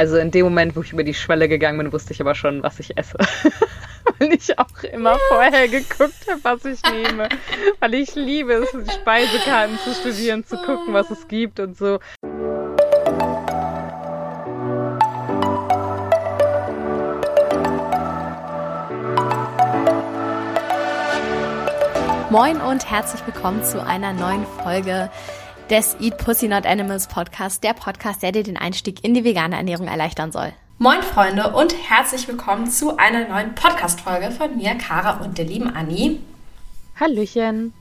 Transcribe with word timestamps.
Also 0.00 0.16
in 0.16 0.30
dem 0.30 0.46
Moment, 0.46 0.76
wo 0.76 0.80
ich 0.80 0.94
über 0.94 1.04
die 1.04 1.12
Schwelle 1.12 1.46
gegangen 1.46 1.76
bin, 1.76 1.92
wusste 1.92 2.14
ich 2.14 2.22
aber 2.22 2.34
schon, 2.34 2.62
was 2.62 2.80
ich 2.80 2.96
esse. 2.96 3.18
Weil 4.18 4.32
ich 4.32 4.58
auch 4.58 4.82
immer 4.82 5.18
vorher 5.28 5.68
geguckt 5.68 6.26
habe, 6.26 6.40
was 6.42 6.64
ich 6.64 6.80
nehme. 6.90 7.28
Weil 7.80 7.92
ich 7.92 8.14
liebe 8.14 8.54
es, 8.54 8.70
die 8.70 8.90
Speisekarten 8.90 9.78
zu 9.84 9.92
studieren, 9.92 10.46
zu 10.46 10.56
gucken, 10.56 10.94
was 10.94 11.10
es 11.10 11.28
gibt 11.28 11.60
und 11.60 11.76
so. 11.76 11.98
Moin 22.30 22.58
und 22.62 22.90
herzlich 22.90 23.20
willkommen 23.26 23.62
zu 23.64 23.84
einer 23.84 24.14
neuen 24.14 24.46
Folge 24.62 25.10
des 25.70 25.96
Eat 26.00 26.18
Pussy 26.18 26.48
Not 26.48 26.66
Animals 26.66 27.06
Podcast, 27.06 27.62
der 27.62 27.74
Podcast, 27.74 28.24
der 28.24 28.32
dir 28.32 28.42
den 28.42 28.56
Einstieg 28.56 29.04
in 29.04 29.14
die 29.14 29.22
vegane 29.22 29.56
Ernährung 29.56 29.86
erleichtern 29.86 30.32
soll. 30.32 30.52
Moin 30.78 31.00
Freunde 31.02 31.52
und 31.52 31.72
herzlich 31.88 32.26
willkommen 32.26 32.68
zu 32.68 32.96
einer 32.96 33.28
neuen 33.28 33.54
Podcast-Folge 33.54 34.32
von 34.32 34.56
mir, 34.56 34.74
Kara 34.74 35.22
und 35.22 35.38
der 35.38 35.44
lieben 35.44 35.72
Anni. 35.72 36.18
Hallöchen. 36.98 37.72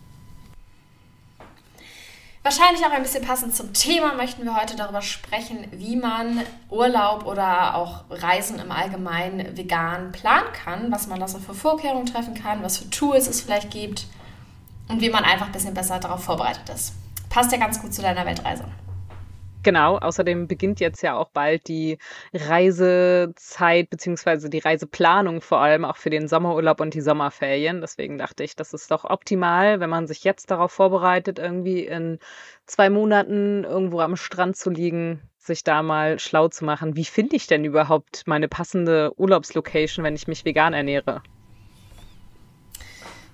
Wahrscheinlich 2.43 2.85
auch 2.85 2.91
ein 2.91 3.01
bisschen 3.01 3.25
passend 3.25 3.55
zum 3.55 3.73
Thema 3.73 4.13
möchten 4.13 4.43
wir 4.45 4.55
heute 4.55 4.75
darüber 4.75 5.01
sprechen, 5.01 5.65
wie 5.71 5.95
man 5.95 6.41
Urlaub 6.69 7.25
oder 7.25 7.75
auch 7.75 8.03
Reisen 8.11 8.59
im 8.59 8.71
Allgemeinen 8.71 9.57
vegan 9.57 10.11
planen 10.11 10.53
kann, 10.53 10.91
was 10.91 11.07
man 11.07 11.19
da 11.19 11.27
so 11.27 11.39
für 11.39 11.55
Vorkehrungen 11.55 12.05
treffen 12.05 12.35
kann, 12.35 12.61
was 12.61 12.77
für 12.77 12.89
Tools 12.91 13.27
es 13.27 13.41
vielleicht 13.41 13.71
gibt 13.71 14.05
und 14.89 15.01
wie 15.01 15.09
man 15.09 15.23
einfach 15.23 15.47
ein 15.47 15.51
bisschen 15.51 15.73
besser 15.73 15.99
darauf 15.99 16.23
vorbereitet 16.23 16.69
ist. 16.69 16.93
Passt 17.29 17.51
ja 17.51 17.59
ganz 17.59 17.81
gut 17.81 17.93
zu 17.93 18.01
deiner 18.01 18.25
Weltreise. 18.25 18.65
Genau, 19.61 19.97
außerdem 19.97 20.47
beginnt 20.47 20.79
jetzt 20.79 21.01
ja 21.01 21.17
auch 21.17 21.31
bald 21.31 21.67
die 21.67 21.97
Reisezeit 22.33 23.89
beziehungsweise 23.89 24.49
die 24.49 24.59
Reiseplanung 24.59 25.41
vor 25.41 25.59
allem 25.59 25.83
auch 25.83 25.97
für 25.97 26.09
den 26.09 26.29
Sommerurlaub 26.29 26.79
und 26.79 26.93
die 26.93 27.01
Sommerferien. 27.01 27.81
Deswegen 27.81 28.17
dachte 28.17 28.43
ich, 28.45 28.55
das 28.55 28.73
ist 28.73 28.89
doch 28.89 29.03
optimal, 29.03 29.81
wenn 29.81 29.89
man 29.89 30.07
sich 30.07 30.23
jetzt 30.23 30.49
darauf 30.49 30.71
vorbereitet, 30.71 31.39
irgendwie 31.39 31.85
in 31.85 32.19
zwei 32.67 32.89
Monaten 32.89 33.65
irgendwo 33.65 33.99
am 33.99 34.15
Strand 34.15 34.55
zu 34.55 34.69
liegen, 34.69 35.21
sich 35.37 35.65
da 35.65 35.83
mal 35.83 36.19
schlau 36.19 36.47
zu 36.47 36.63
machen. 36.63 36.95
Wie 36.95 37.05
finde 37.05 37.35
ich 37.35 37.47
denn 37.47 37.65
überhaupt 37.65 38.23
meine 38.27 38.47
passende 38.47 39.11
Urlaubslocation, 39.17 40.05
wenn 40.05 40.15
ich 40.15 40.27
mich 40.27 40.45
vegan 40.45 40.73
ernähre? 40.73 41.21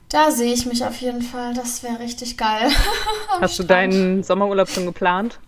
Da 0.10 0.32
sehe 0.32 0.54
ich 0.54 0.66
mich 0.66 0.84
auf 0.86 0.96
jeden 0.98 1.22
Fall. 1.22 1.54
Das 1.54 1.84
wäre 1.84 2.00
richtig 2.00 2.38
geil. 2.38 2.70
Hast 3.42 3.60
du 3.60 3.64
deinen 3.64 4.24
Sommerurlaub 4.24 4.70
schon 4.70 4.86
geplant? 4.86 5.40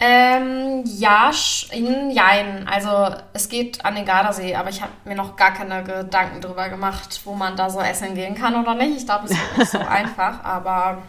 Ähm, 0.00 0.84
ja, 0.84 1.30
in 1.72 2.10
Jein. 2.10 2.68
Also 2.68 3.16
es 3.32 3.48
geht 3.48 3.84
an 3.84 3.96
den 3.96 4.04
Gardasee, 4.04 4.54
aber 4.54 4.70
ich 4.70 4.80
habe 4.80 4.92
mir 5.04 5.16
noch 5.16 5.34
gar 5.36 5.52
keine 5.52 5.82
Gedanken 5.82 6.40
darüber 6.40 6.68
gemacht, 6.68 7.20
wo 7.24 7.34
man 7.34 7.56
da 7.56 7.68
so 7.68 7.80
essen 7.80 8.14
gehen 8.14 8.34
kann 8.34 8.54
oder 8.54 8.74
nicht. 8.74 8.96
Ich 8.96 9.06
glaube, 9.06 9.24
es 9.24 9.32
ist 9.32 9.58
nicht 9.58 9.70
so 9.70 9.78
einfach, 9.88 10.44
aber 10.44 11.02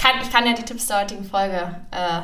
kann, 0.00 0.12
ich 0.22 0.30
kann 0.30 0.46
ja 0.46 0.52
die 0.52 0.62
Tipps 0.62 0.86
der 0.86 1.00
heutigen 1.00 1.24
Folge 1.24 1.74
äh, 1.90 2.20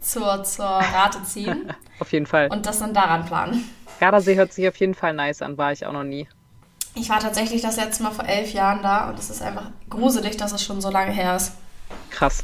zur, 0.00 0.44
zur 0.44 0.66
Rate 0.66 1.22
ziehen. 1.24 1.72
auf 1.98 2.12
jeden 2.12 2.26
Fall. 2.26 2.48
Und 2.48 2.66
das 2.66 2.80
dann 2.80 2.92
daran 2.92 3.24
planen. 3.24 3.64
Gardasee 3.98 4.34
hört 4.34 4.52
sich 4.52 4.68
auf 4.68 4.76
jeden 4.76 4.94
Fall 4.94 5.14
nice 5.14 5.40
an, 5.40 5.56
war 5.56 5.72
ich 5.72 5.86
auch 5.86 5.92
noch 5.92 6.04
nie. 6.04 6.28
Ich 6.94 7.08
war 7.08 7.20
tatsächlich 7.20 7.62
das 7.62 7.76
letzte 7.76 8.02
Mal 8.02 8.10
vor 8.10 8.26
elf 8.26 8.52
Jahren 8.52 8.82
da 8.82 9.08
und 9.08 9.18
es 9.18 9.30
ist 9.30 9.42
einfach 9.42 9.66
gruselig, 9.88 10.36
dass 10.36 10.52
es 10.52 10.62
schon 10.62 10.80
so 10.80 10.90
lange 10.90 11.12
her 11.12 11.36
ist. 11.36 11.52
Krass. 12.10 12.42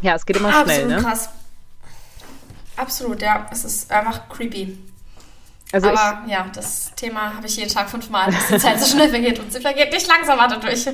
Ja, 0.00 0.14
es 0.14 0.24
geht 0.24 0.36
immer 0.36 0.48
Absolut 0.48 0.70
schnell, 0.70 0.86
ne? 0.86 0.96
krass. 1.02 1.28
Absolut, 2.76 3.22
ja. 3.22 3.46
Es 3.50 3.64
ist 3.64 3.90
einfach 3.90 4.28
creepy. 4.28 4.78
Also 5.72 5.88
Aber 5.88 6.22
ja, 6.28 6.46
das 6.54 6.92
Thema 6.94 7.34
habe 7.34 7.46
ich 7.46 7.56
jeden 7.56 7.72
Tag 7.72 7.90
fünfmal, 7.90 8.30
dass 8.30 8.46
die 8.46 8.58
Zeit 8.58 8.80
so 8.80 8.86
schnell 8.86 9.08
vergeht 9.08 9.38
und 9.40 9.52
sie 9.52 9.60
vergeht 9.60 9.92
nicht 9.92 10.06
langsam 10.06 10.38
dadurch. 10.38 10.86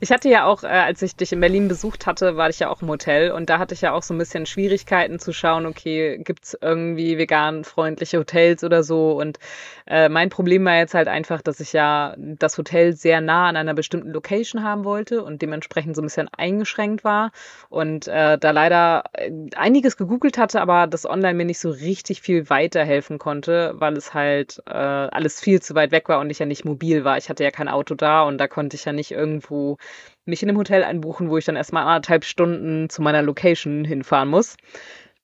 Ich 0.00 0.10
hatte 0.12 0.28
ja 0.28 0.44
auch, 0.44 0.64
äh, 0.64 0.68
als 0.68 1.02
ich 1.02 1.16
dich 1.16 1.32
in 1.32 1.40
Berlin 1.40 1.68
besucht 1.68 2.06
hatte, 2.06 2.36
war 2.36 2.48
ich 2.50 2.58
ja 2.58 2.68
auch 2.68 2.82
im 2.82 2.88
Hotel 2.88 3.30
und 3.30 3.48
da 3.48 3.58
hatte 3.58 3.74
ich 3.74 3.80
ja 3.80 3.92
auch 3.92 4.02
so 4.02 4.14
ein 4.14 4.18
bisschen 4.18 4.46
Schwierigkeiten 4.46 5.18
zu 5.18 5.32
schauen, 5.32 5.66
okay, 5.66 6.18
gibt's 6.22 6.56
irgendwie 6.60 7.18
vegan 7.18 7.64
freundliche 7.64 8.18
Hotels 8.18 8.64
oder 8.64 8.82
so 8.82 9.12
und 9.18 9.38
äh, 9.86 10.08
mein 10.08 10.28
Problem 10.30 10.64
war 10.64 10.76
jetzt 10.76 10.94
halt 10.94 11.08
einfach, 11.08 11.42
dass 11.42 11.60
ich 11.60 11.72
ja 11.72 12.14
das 12.18 12.58
Hotel 12.58 12.92
sehr 12.94 13.20
nah 13.20 13.48
an 13.48 13.56
einer 13.56 13.74
bestimmten 13.74 14.10
Location 14.10 14.62
haben 14.62 14.84
wollte 14.84 15.24
und 15.24 15.42
dementsprechend 15.42 15.96
so 15.96 16.02
ein 16.02 16.06
bisschen 16.06 16.28
eingeschränkt 16.36 17.04
war 17.04 17.32
und 17.68 18.08
äh, 18.08 18.38
da 18.38 18.50
leider 18.50 19.04
äh, 19.14 19.30
einiges 19.56 19.96
gegoogelt 19.96 20.38
hatte, 20.38 20.60
aber 20.60 20.86
das 20.86 21.06
online 21.06 21.34
mir 21.34 21.44
nicht 21.44 21.60
so 21.60 21.70
richtig 21.70 22.20
viel 22.20 22.50
weiterhelfen 22.50 23.18
konnte, 23.18 23.74
weil 23.76 23.96
es 23.96 24.14
halt 24.14 24.62
äh, 24.66 24.72
alles 24.72 25.40
viel 25.40 25.62
zu 25.62 25.74
weit 25.74 25.90
weg 25.90 26.08
war 26.08 26.20
und 26.20 26.30
ich 26.30 26.38
ja 26.38 26.46
nicht 26.46 26.64
mobil 26.64 27.04
war. 27.04 27.16
Ich 27.16 27.28
hatte 27.28 27.44
ja 27.44 27.50
kein 27.50 27.68
Auto 27.68 27.94
da 27.94 28.22
und 28.22 28.38
da 28.38 28.48
konnte 28.48 28.76
ich 28.76 28.84
ja 28.84 28.92
nicht 28.92 29.12
irgendwo 29.12 29.77
mich 30.24 30.42
in 30.42 30.48
einem 30.48 30.58
Hotel 30.58 30.84
einbuchen, 30.84 31.30
wo 31.30 31.38
ich 31.38 31.44
dann 31.44 31.56
erstmal 31.56 31.84
anderthalb 31.84 32.24
Stunden 32.24 32.88
zu 32.90 33.02
meiner 33.02 33.22
Location 33.22 33.84
hinfahren 33.84 34.28
muss. 34.28 34.56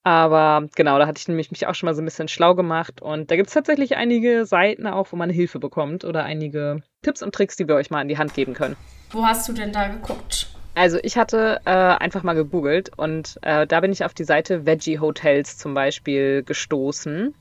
Aber 0.02 0.68
genau, 0.76 0.98
da 0.98 1.06
hatte 1.06 1.18
ich 1.18 1.28
nämlich 1.28 1.50
mich 1.50 1.66
auch 1.66 1.74
schon 1.74 1.86
mal 1.86 1.94
so 1.94 2.02
ein 2.02 2.04
bisschen 2.04 2.28
schlau 2.28 2.54
gemacht. 2.54 3.00
Und 3.00 3.30
da 3.30 3.36
gibt 3.36 3.48
es 3.48 3.54
tatsächlich 3.54 3.96
einige 3.96 4.44
Seiten 4.44 4.86
auch, 4.86 5.12
wo 5.12 5.16
man 5.16 5.30
Hilfe 5.30 5.58
bekommt 5.58 6.04
oder 6.04 6.24
einige 6.24 6.82
Tipps 7.02 7.22
und 7.22 7.34
Tricks, 7.34 7.56
die 7.56 7.66
wir 7.66 7.74
euch 7.74 7.90
mal 7.90 8.02
in 8.02 8.08
die 8.08 8.18
Hand 8.18 8.34
geben 8.34 8.52
können. 8.52 8.76
Wo 9.10 9.24
hast 9.24 9.48
du 9.48 9.54
denn 9.54 9.72
da 9.72 9.88
geguckt? 9.88 10.53
Also 10.76 10.98
ich 11.02 11.16
hatte 11.16 11.60
äh, 11.64 11.70
einfach 11.70 12.24
mal 12.24 12.34
gegoogelt 12.34 12.90
und 12.96 13.38
äh, 13.42 13.64
da 13.64 13.80
bin 13.80 13.92
ich 13.92 14.04
auf 14.04 14.12
die 14.12 14.24
Seite 14.24 14.66
Veggie 14.66 14.98
Hotels 14.98 15.56
zum 15.56 15.72
Beispiel 15.72 16.42
gestoßen. 16.42 17.32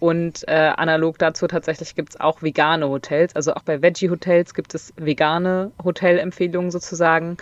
Und 0.00 0.48
äh, 0.48 0.72
analog 0.76 1.16
dazu 1.18 1.46
tatsächlich 1.46 1.94
gibt 1.94 2.10
es 2.10 2.20
auch 2.20 2.42
vegane 2.42 2.88
Hotels. 2.88 3.36
Also 3.36 3.54
auch 3.54 3.62
bei 3.62 3.80
Veggie 3.80 4.10
Hotels 4.10 4.54
gibt 4.54 4.74
es 4.74 4.92
vegane 4.96 5.70
Hotelempfehlungen 5.82 6.72
sozusagen. 6.72 7.36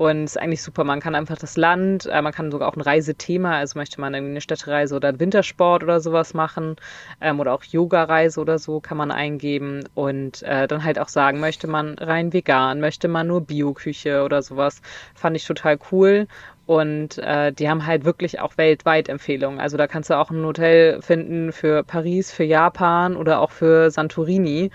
Und 0.00 0.24
es 0.24 0.36
ist 0.36 0.36
eigentlich 0.38 0.62
super. 0.62 0.82
Man 0.82 1.00
kann 1.00 1.14
einfach 1.14 1.36
das 1.36 1.58
Land, 1.58 2.06
äh, 2.06 2.22
man 2.22 2.32
kann 2.32 2.50
sogar 2.50 2.68
auch 2.68 2.74
ein 2.74 2.80
Reisethema, 2.80 3.58
also 3.58 3.78
möchte 3.78 4.00
man 4.00 4.14
irgendwie 4.14 4.30
eine 4.30 4.40
Städtereise 4.40 4.96
oder 4.96 5.08
einen 5.08 5.20
Wintersport 5.20 5.82
oder 5.82 6.00
sowas 6.00 6.32
machen 6.32 6.76
ähm, 7.20 7.38
oder 7.38 7.52
auch 7.52 7.62
Yoga-Reise 7.64 8.40
oder 8.40 8.58
so 8.58 8.80
kann 8.80 8.96
man 8.96 9.10
eingeben 9.10 9.84
und 9.94 10.42
äh, 10.42 10.66
dann 10.66 10.84
halt 10.84 10.98
auch 10.98 11.08
sagen, 11.08 11.38
möchte 11.38 11.66
man 11.66 11.98
rein 11.98 12.32
vegan, 12.32 12.80
möchte 12.80 13.08
man 13.08 13.26
nur 13.26 13.42
Bioküche 13.42 14.22
oder 14.22 14.40
sowas. 14.40 14.80
Fand 15.14 15.36
ich 15.36 15.44
total 15.44 15.78
cool. 15.92 16.28
Und 16.64 17.18
äh, 17.18 17.52
die 17.52 17.68
haben 17.68 17.84
halt 17.84 18.04
wirklich 18.04 18.40
auch 18.40 18.56
weltweit 18.56 19.08
Empfehlungen. 19.08 19.60
Also 19.60 19.76
da 19.76 19.86
kannst 19.86 20.08
du 20.08 20.14
auch 20.14 20.30
ein 20.30 20.44
Hotel 20.44 21.02
finden 21.02 21.52
für 21.52 21.82
Paris, 21.82 22.32
für 22.32 22.44
Japan 22.44 23.16
oder 23.16 23.40
auch 23.40 23.50
für 23.50 23.90
Santorini. 23.90 24.70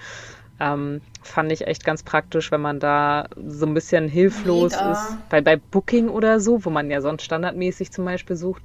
Ähm, 0.60 1.02
fand 1.22 1.52
ich 1.52 1.68
echt 1.68 1.84
ganz 1.84 2.04
praktisch, 2.04 2.52
wenn 2.52 2.62
man 2.62 2.80
da 2.80 3.28
so 3.46 3.66
ein 3.66 3.74
bisschen 3.74 4.08
hilflos 4.08 4.74
Mega. 4.74 4.92
ist. 4.92 5.18
Weil 5.30 5.42
bei 5.42 5.58
Booking 5.58 6.08
oder 6.10 6.40
so, 6.40 6.64
wo 6.64 6.70
man 6.70 6.90
ja 6.90 7.02
sonst 7.02 7.24
standardmäßig 7.24 7.92
zum 7.92 8.06
Beispiel 8.06 8.36
sucht, 8.36 8.64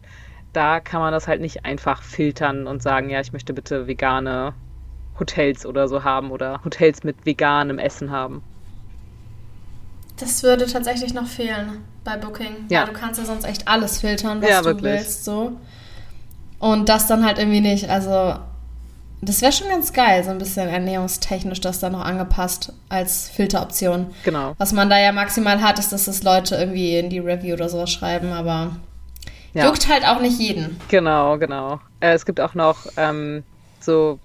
da 0.53 0.81
kann 0.81 1.01
man 1.01 1.13
das 1.13 1.29
halt 1.29 1.41
nicht 1.41 1.65
einfach 1.65 2.03
filtern 2.03 2.67
und 2.67 2.83
sagen, 2.83 3.11
ja, 3.11 3.21
ich 3.21 3.33
möchte 3.33 3.53
bitte 3.53 3.87
vegane 3.87 4.53
Hotels 5.19 5.67
oder 5.67 5.89
so 5.89 6.05
haben 6.05 6.31
oder 6.31 6.65
Hotels 6.65 7.05
mit 7.05 7.27
veganem 7.27 7.79
Essen 7.79 8.11
haben. 8.11 8.43
Das 10.19 10.43
würde 10.43 10.67
tatsächlich 10.67 11.15
noch 11.15 11.27
fehlen 11.27 11.83
bei 12.05 12.17
Booking. 12.17 12.67
Ja. 12.69 12.85
Du 12.85 12.93
kannst 12.93 13.19
ja 13.19 13.27
sonst 13.27 13.45
echt 13.45 13.67
alles 13.69 14.01
filtern, 14.01 14.43
was 14.43 14.51
Ja, 14.51 14.61
du 14.61 14.67
wirklich. 14.67 14.93
willst. 14.93 15.25
So. 15.25 15.53
Und 16.59 16.89
das 16.89 17.07
dann 17.07 17.25
halt 17.25 17.39
irgendwie 17.39 17.61
nicht. 17.61 17.89
Also, 17.89 18.39
das 19.23 19.43
wäre 19.43 19.53
schon 19.53 19.69
ganz 19.69 19.93
geil, 19.93 20.25
so 20.25 20.31
ein 20.31 20.39
bisschen 20.39 20.69
ernährungstechnisch 20.69 21.61
das 21.61 21.81
dann 21.81 21.93
noch 21.93 22.05
angepasst 22.05 22.73
als 22.89 23.29
Filteroption. 23.29 24.07
Genau. 24.25 24.55
Was 24.59 24.73
man 24.73 24.89
da 24.91 24.99
ja 24.99 25.13
maximal 25.13 25.61
hat, 25.61 25.79
ist, 25.79 25.93
dass 25.93 26.07
das 26.07 26.23
Leute 26.23 26.57
irgendwie 26.57 26.97
in 26.99 27.11
die 27.11 27.19
Review 27.19 27.55
oder 27.55 27.69
sowas 27.69 27.91
schreiben, 27.91 28.33
aber 28.33 28.77
Ja. 29.53 29.67
juckt 29.67 29.89
halt 29.89 30.07
auch 30.07 30.21
nicht 30.21 30.39
jeden. 30.39 30.79
Genau, 30.89 31.37
genau. 31.39 31.81
Äh, 32.01 32.13
es 32.15 32.25
gibt 32.25 32.41
auch 32.41 32.55
noch 32.55 32.87
ähm, 32.97 33.45
so 33.81 34.19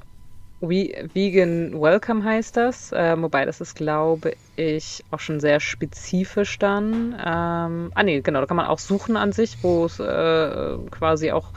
We 0.62 1.10
Vegan 1.14 1.80
Welcome 1.80 2.24
heißt 2.24 2.56
das, 2.56 2.92
äh, 2.94 3.22
wobei 3.22 3.46
das 3.46 3.60
ist, 3.62 3.76
glaube 3.76 4.34
ich, 4.56 5.04
auch 5.12 5.20
schon 5.20 5.40
sehr 5.42 5.60
spezifisch 5.60 6.58
dann. 6.58 7.14
Ähm, 7.14 7.92
ah 7.94 8.04
nee, 8.04 8.22
genau, 8.22 8.40
da 8.40 8.46
kann 8.46 8.58
man 8.58 8.68
auch 8.68 8.80
suchen 8.80 9.18
an 9.18 9.34
sich, 9.34 9.58
wo 9.62 9.86
es 9.86 10.00
äh, 10.00 10.78
quasi 10.92 11.32
auch 11.34 11.50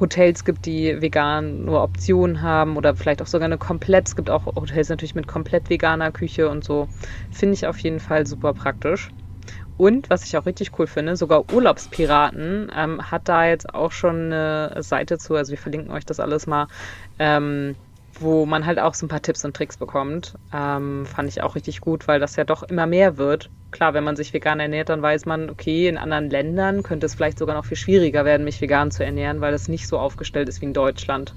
Hotels 0.00 0.44
gibt, 0.44 0.66
die 0.66 1.00
vegan 1.00 1.64
nur 1.64 1.82
Optionen 1.82 2.42
haben 2.42 2.76
oder 2.76 2.94
vielleicht 2.96 3.22
auch 3.22 3.26
sogar 3.26 3.46
eine 3.46 3.58
komplett. 3.58 4.08
Es 4.08 4.16
gibt 4.16 4.30
auch 4.30 4.46
Hotels 4.46 4.88
natürlich 4.88 5.14
mit 5.14 5.26
komplett 5.26 5.70
veganer 5.70 6.12
Küche 6.12 6.48
und 6.48 6.64
so. 6.64 6.88
Finde 7.30 7.54
ich 7.54 7.66
auf 7.66 7.78
jeden 7.80 8.00
Fall 8.00 8.26
super 8.26 8.54
praktisch. 8.54 9.10
Und 9.76 10.10
was 10.10 10.24
ich 10.26 10.36
auch 10.36 10.46
richtig 10.46 10.78
cool 10.78 10.86
finde, 10.86 11.16
sogar 11.16 11.50
Urlaubspiraten 11.50 12.70
ähm, 12.74 13.10
hat 13.10 13.28
da 13.28 13.46
jetzt 13.46 13.72
auch 13.74 13.92
schon 13.92 14.26
eine 14.32 14.82
Seite 14.82 15.18
zu, 15.18 15.34
also 15.34 15.50
wir 15.52 15.58
verlinken 15.58 15.90
euch 15.90 16.04
das 16.04 16.20
alles 16.20 16.46
mal, 16.46 16.68
ähm, 17.18 17.76
wo 18.20 18.46
man 18.46 18.66
halt 18.66 18.78
auch 18.78 18.94
so 18.94 19.06
ein 19.06 19.08
paar 19.08 19.22
Tipps 19.22 19.44
und 19.44 19.56
Tricks 19.56 19.76
bekommt. 19.76 20.34
Ähm, 20.52 21.06
fand 21.06 21.28
ich 21.28 21.42
auch 21.42 21.54
richtig 21.54 21.80
gut, 21.80 22.06
weil 22.06 22.20
das 22.20 22.36
ja 22.36 22.44
doch 22.44 22.62
immer 22.62 22.86
mehr 22.86 23.16
wird. 23.16 23.50
Klar, 23.70 23.94
wenn 23.94 24.04
man 24.04 24.16
sich 24.16 24.32
vegan 24.32 24.60
ernährt, 24.60 24.88
dann 24.88 25.02
weiß 25.02 25.26
man, 25.26 25.50
okay, 25.50 25.88
in 25.88 25.96
anderen 25.96 26.28
Ländern 26.28 26.82
könnte 26.82 27.06
es 27.06 27.14
vielleicht 27.14 27.38
sogar 27.38 27.56
noch 27.56 27.64
viel 27.64 27.76
schwieriger 27.76 28.24
werden, 28.24 28.44
mich 28.44 28.60
vegan 28.60 28.90
zu 28.90 29.04
ernähren, 29.04 29.40
weil 29.40 29.54
es 29.54 29.68
nicht 29.68 29.88
so 29.88 29.98
aufgestellt 29.98 30.48
ist 30.48 30.60
wie 30.60 30.66
in 30.66 30.74
Deutschland. 30.74 31.34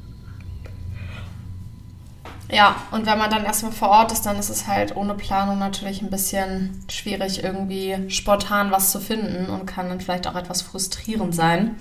Ja, 2.51 2.75
und 2.91 3.07
wenn 3.07 3.17
man 3.17 3.31
dann 3.31 3.45
erstmal 3.45 3.71
vor 3.71 3.89
Ort 3.89 4.11
ist, 4.11 4.27
dann 4.27 4.37
ist 4.37 4.49
es 4.49 4.67
halt 4.67 4.95
ohne 4.95 5.15
Planung 5.15 5.57
natürlich 5.57 6.01
ein 6.03 6.11
bisschen 6.11 6.85
schwierig, 6.87 7.43
irgendwie 7.43 7.97
spontan 8.09 8.69
was 8.69 8.91
zu 8.91 8.99
finden 8.99 9.47
und 9.49 9.65
kann 9.65 9.89
dann 9.89 10.01
vielleicht 10.01 10.27
auch 10.27 10.35
etwas 10.35 10.61
frustrierend 10.61 11.33
sein. 11.33 11.77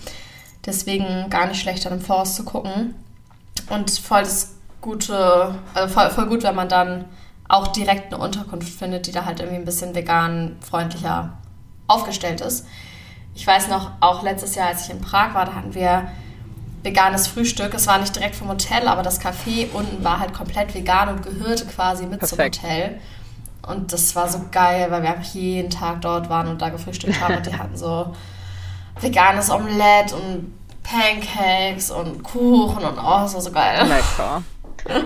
Deswegen 0.64 1.28
gar 1.28 1.46
nicht 1.46 1.60
schlecht, 1.60 1.84
dann 1.84 1.94
im 1.94 2.00
Voraus 2.00 2.37
zu 2.37 2.44
gucken. 2.44 2.94
Und 3.69 3.90
voll 3.90 4.22
das 4.22 4.55
gute, 4.82 5.55
also 5.73 5.94
voll, 5.94 6.11
voll 6.11 6.26
gut, 6.26 6.43
wenn 6.43 6.55
man 6.55 6.69
dann 6.69 7.06
auch 7.49 7.69
direkt 7.69 8.12
eine 8.12 8.23
Unterkunft 8.23 8.69
findet, 8.69 9.06
die 9.06 9.12
da 9.12 9.25
halt 9.25 9.40
irgendwie 9.40 9.58
ein 9.58 9.64
bisschen 9.64 9.94
vegan 9.94 10.56
freundlicher 10.61 11.38
aufgestellt 11.87 12.40
ist. 12.40 12.67
Ich 13.34 13.46
weiß 13.46 13.69
noch, 13.69 13.93
auch 14.00 14.23
letztes 14.23 14.55
Jahr, 14.55 14.69
als 14.69 14.84
ich 14.84 14.90
in 14.90 15.00
Prag 15.00 15.34
war, 15.34 15.46
da 15.46 15.55
hatten 15.55 15.75
wir 15.75 16.08
veganes 16.82 17.29
Frühstück. 17.29 17.73
Es 17.75 17.87
war 17.87 17.99
nicht 17.99 18.14
direkt 18.14 18.34
vom 18.34 18.49
Hotel, 18.49 18.88
aber 18.88 19.02
das 19.02 19.20
Café 19.20 19.70
unten 19.73 20.02
war 20.05 20.19
halt 20.19 20.34
komplett 20.34 20.75
vegan 20.75 21.08
und 21.08 21.23
gehörte 21.23 21.64
quasi 21.67 22.06
mit 22.06 22.19
Perfekt. 22.19 22.56
zum 22.56 22.64
Hotel. 22.64 23.00
Und 23.67 23.93
das 23.93 24.17
war 24.17 24.29
so 24.29 24.40
geil, 24.50 24.90
weil 24.90 25.02
wir 25.02 25.11
einfach 25.11 25.34
jeden 25.34 25.70
Tag 25.70 26.00
dort 26.00 26.29
waren 26.29 26.49
und 26.49 26.61
da 26.61 26.69
gefrühstückt 26.70 27.20
haben. 27.20 27.37
und 27.37 27.46
die 27.46 27.55
hatten 27.58 27.76
so 27.76 28.12
veganes 29.00 29.50
Omelette 29.50 30.17
und 30.17 30.52
Pancakes 30.82 31.90
und 31.90 32.23
Kuchen 32.23 32.84
und 32.84 32.99
oh, 32.99 33.20
das 33.20 33.34
war 33.34 33.40
so 33.40 33.52
geil. 33.52 33.87
Lecker. 33.87 34.43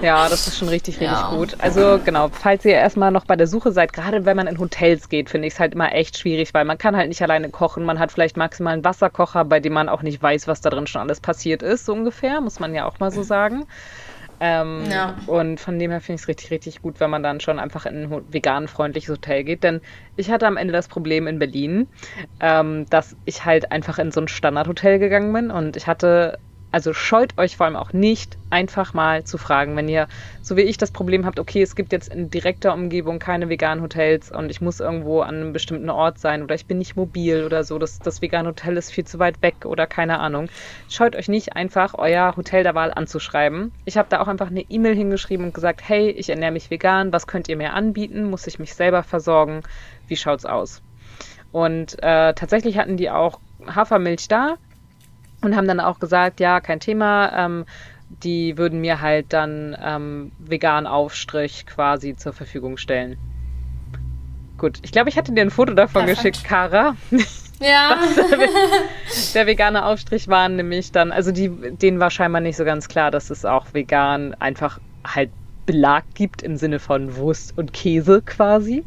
Ja, 0.02 0.28
das 0.28 0.46
ist 0.46 0.58
schon 0.58 0.68
richtig, 0.68 1.00
richtig 1.00 1.18
ja. 1.18 1.30
gut. 1.30 1.56
Also 1.58 2.00
genau, 2.04 2.28
falls 2.28 2.64
ihr 2.64 2.74
erstmal 2.74 3.10
noch 3.10 3.24
bei 3.24 3.36
der 3.36 3.46
Suche 3.46 3.72
seid, 3.72 3.92
gerade 3.92 4.24
wenn 4.24 4.36
man 4.36 4.46
in 4.46 4.58
Hotels 4.58 5.08
geht, 5.08 5.30
finde 5.30 5.48
ich 5.48 5.54
es 5.54 5.60
halt 5.60 5.74
immer 5.74 5.92
echt 5.92 6.18
schwierig, 6.18 6.54
weil 6.54 6.64
man 6.64 6.78
kann 6.78 6.96
halt 6.96 7.08
nicht 7.08 7.22
alleine 7.22 7.50
kochen. 7.50 7.84
Man 7.84 7.98
hat 7.98 8.12
vielleicht 8.12 8.36
maximal 8.36 8.74
einen 8.74 8.84
Wasserkocher, 8.84 9.44
bei 9.44 9.60
dem 9.60 9.72
man 9.72 9.88
auch 9.88 10.02
nicht 10.02 10.22
weiß, 10.22 10.48
was 10.48 10.60
da 10.60 10.70
drin 10.70 10.86
schon 10.86 11.02
alles 11.02 11.20
passiert 11.20 11.62
ist, 11.62 11.86
so 11.86 11.92
ungefähr, 11.92 12.40
muss 12.40 12.60
man 12.60 12.74
ja 12.74 12.86
auch 12.86 12.98
mal 12.98 13.10
so 13.10 13.22
sagen. 13.22 13.66
Ähm, 14.38 14.84
ja. 14.90 15.14
Und 15.26 15.60
von 15.60 15.78
dem 15.78 15.90
her 15.90 16.00
finde 16.00 16.16
ich 16.16 16.22
es 16.22 16.28
richtig, 16.28 16.50
richtig 16.50 16.82
gut, 16.82 17.00
wenn 17.00 17.10
man 17.10 17.22
dann 17.22 17.40
schon 17.40 17.58
einfach 17.58 17.86
in 17.86 18.12
ein 18.12 18.24
vegan 18.30 18.68
freundliches 18.68 19.10
Hotel 19.10 19.44
geht. 19.44 19.64
Denn 19.64 19.80
ich 20.16 20.30
hatte 20.30 20.46
am 20.46 20.56
Ende 20.56 20.72
das 20.72 20.88
Problem 20.88 21.26
in 21.26 21.38
Berlin, 21.38 21.88
ähm, 22.40 22.86
dass 22.90 23.16
ich 23.24 23.44
halt 23.44 23.72
einfach 23.72 23.98
in 23.98 24.12
so 24.12 24.20
ein 24.20 24.28
Standardhotel 24.28 24.98
gegangen 24.98 25.32
bin 25.32 25.50
und 25.50 25.76
ich 25.76 25.86
hatte 25.86 26.38
also 26.72 26.92
scheut 26.92 27.38
euch 27.38 27.56
vor 27.56 27.66
allem 27.66 27.76
auch 27.76 27.92
nicht, 27.92 28.36
einfach 28.50 28.92
mal 28.92 29.24
zu 29.24 29.38
fragen, 29.38 29.76
wenn 29.76 29.88
ihr, 29.88 30.08
so 30.42 30.56
wie 30.56 30.62
ich, 30.62 30.76
das 30.76 30.90
Problem 30.90 31.24
habt, 31.24 31.38
okay, 31.38 31.62
es 31.62 31.74
gibt 31.74 31.92
jetzt 31.92 32.08
in 32.08 32.30
direkter 32.30 32.74
Umgebung 32.74 33.18
keine 33.18 33.48
veganen 33.48 33.82
Hotels 33.82 34.30
und 34.30 34.50
ich 34.50 34.60
muss 34.60 34.80
irgendwo 34.80 35.20
an 35.20 35.36
einem 35.36 35.52
bestimmten 35.52 35.90
Ort 35.90 36.18
sein 36.18 36.42
oder 36.42 36.54
ich 36.54 36.66
bin 36.66 36.78
nicht 36.78 36.96
mobil 36.96 37.44
oder 37.44 37.64
so, 37.64 37.78
das, 37.78 37.98
das 37.98 38.20
vegane 38.20 38.48
Hotel 38.48 38.76
ist 38.76 38.90
viel 38.90 39.06
zu 39.06 39.18
weit 39.18 39.40
weg 39.42 39.64
oder 39.64 39.86
keine 39.86 40.18
Ahnung. 40.18 40.48
Scheut 40.88 41.16
euch 41.16 41.28
nicht 41.28 41.56
einfach, 41.56 41.94
euer 41.94 42.36
Hotel 42.36 42.62
der 42.62 42.74
Wahl 42.74 42.92
anzuschreiben. 42.94 43.72
Ich 43.84 43.96
habe 43.96 44.08
da 44.10 44.20
auch 44.20 44.28
einfach 44.28 44.48
eine 44.48 44.62
E-Mail 44.62 44.94
hingeschrieben 44.94 45.46
und 45.46 45.54
gesagt, 45.54 45.80
hey, 45.88 46.10
ich 46.10 46.28
ernähre 46.28 46.52
mich 46.52 46.70
vegan, 46.70 47.12
was 47.12 47.26
könnt 47.26 47.48
ihr 47.48 47.56
mir 47.56 47.72
anbieten? 47.72 48.28
Muss 48.28 48.46
ich 48.46 48.58
mich 48.58 48.74
selber 48.74 49.02
versorgen? 49.02 49.62
Wie 50.08 50.16
schaut's 50.16 50.44
aus? 50.44 50.82
Und 51.52 52.02
äh, 52.02 52.34
tatsächlich 52.34 52.76
hatten 52.76 52.96
die 52.96 53.10
auch 53.10 53.40
Hafermilch 53.66 54.28
da, 54.28 54.56
und 55.42 55.56
haben 55.56 55.68
dann 55.68 55.80
auch 55.80 55.98
gesagt, 55.98 56.40
ja, 56.40 56.60
kein 56.60 56.80
Thema, 56.80 57.32
ähm, 57.36 57.66
die 58.22 58.56
würden 58.56 58.80
mir 58.80 59.00
halt 59.00 59.32
dann 59.32 59.76
ähm, 59.82 60.32
veganen 60.38 60.86
Aufstrich 60.86 61.66
quasi 61.66 62.16
zur 62.16 62.32
Verfügung 62.32 62.76
stellen. 62.76 63.16
Gut, 64.58 64.78
ich 64.82 64.92
glaube, 64.92 65.08
ich 65.10 65.18
hatte 65.18 65.32
dir 65.32 65.42
ein 65.42 65.50
Foto 65.50 65.74
davon 65.74 66.06
Perfekt. 66.06 66.34
geschickt, 66.34 66.44
Kara. 66.44 66.96
Ja. 67.60 67.98
der 69.34 69.46
vegane 69.46 69.84
Aufstrich 69.84 70.28
war 70.28 70.48
nämlich 70.48 70.92
dann, 70.92 71.12
also 71.12 71.32
die, 71.32 71.48
denen 71.48 72.00
war 72.00 72.10
scheinbar 72.10 72.40
nicht 72.40 72.56
so 72.56 72.64
ganz 72.64 72.88
klar, 72.88 73.10
dass 73.10 73.30
es 73.30 73.44
auch 73.44 73.72
vegan 73.72 74.34
einfach 74.34 74.78
halt 75.06 75.30
Belag 75.66 76.04
gibt 76.14 76.42
im 76.42 76.56
Sinne 76.56 76.78
von 76.78 77.16
Wurst 77.16 77.56
und 77.58 77.72
Käse 77.72 78.22
quasi. 78.22 78.84